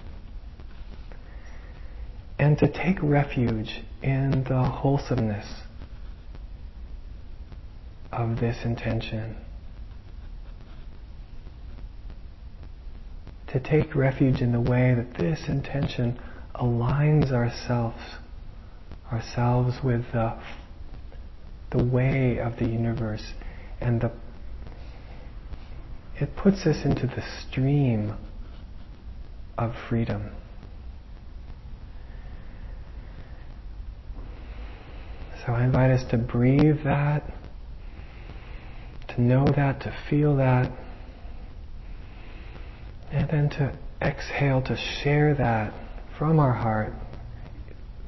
[2.40, 5.62] and to take refuge in the wholesomeness
[8.12, 9.36] of this intention.
[13.48, 16.20] To take refuge in the way that this intention
[16.54, 18.02] aligns ourselves,
[19.12, 20.38] ourselves with the,
[21.72, 23.34] the way of the universe
[23.80, 24.12] and the
[26.20, 28.16] it puts us into the stream
[29.58, 30.32] of freedom.
[35.48, 37.24] So I invite us to breathe that,
[39.08, 40.70] to know that, to feel that,
[43.14, 45.74] and then to exhale, to share that
[46.20, 46.91] from our heart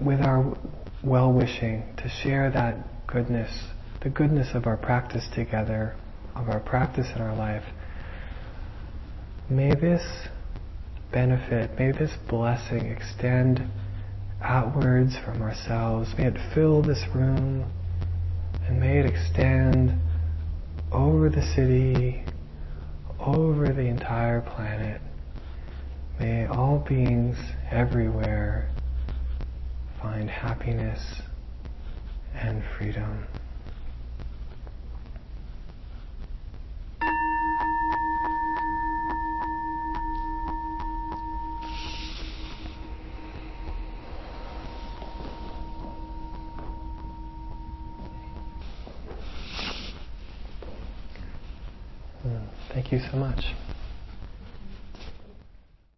[0.01, 0.53] with our
[1.01, 3.49] well wishing, to share that goodness,
[4.03, 5.95] the goodness of our practice together,
[6.35, 7.63] of our practice in our life.
[9.49, 10.03] May this
[11.13, 13.65] benefit, may this blessing extend
[14.41, 16.13] outwards from ourselves.
[16.17, 17.69] May it fill this room
[18.67, 19.99] and may it extend
[20.91, 22.23] over the city,
[23.19, 25.01] over the entire planet.
[26.19, 27.37] May all beings
[27.71, 28.69] everywhere
[30.01, 31.21] find happiness
[32.33, 33.25] and freedom.
[53.19, 53.68] Much.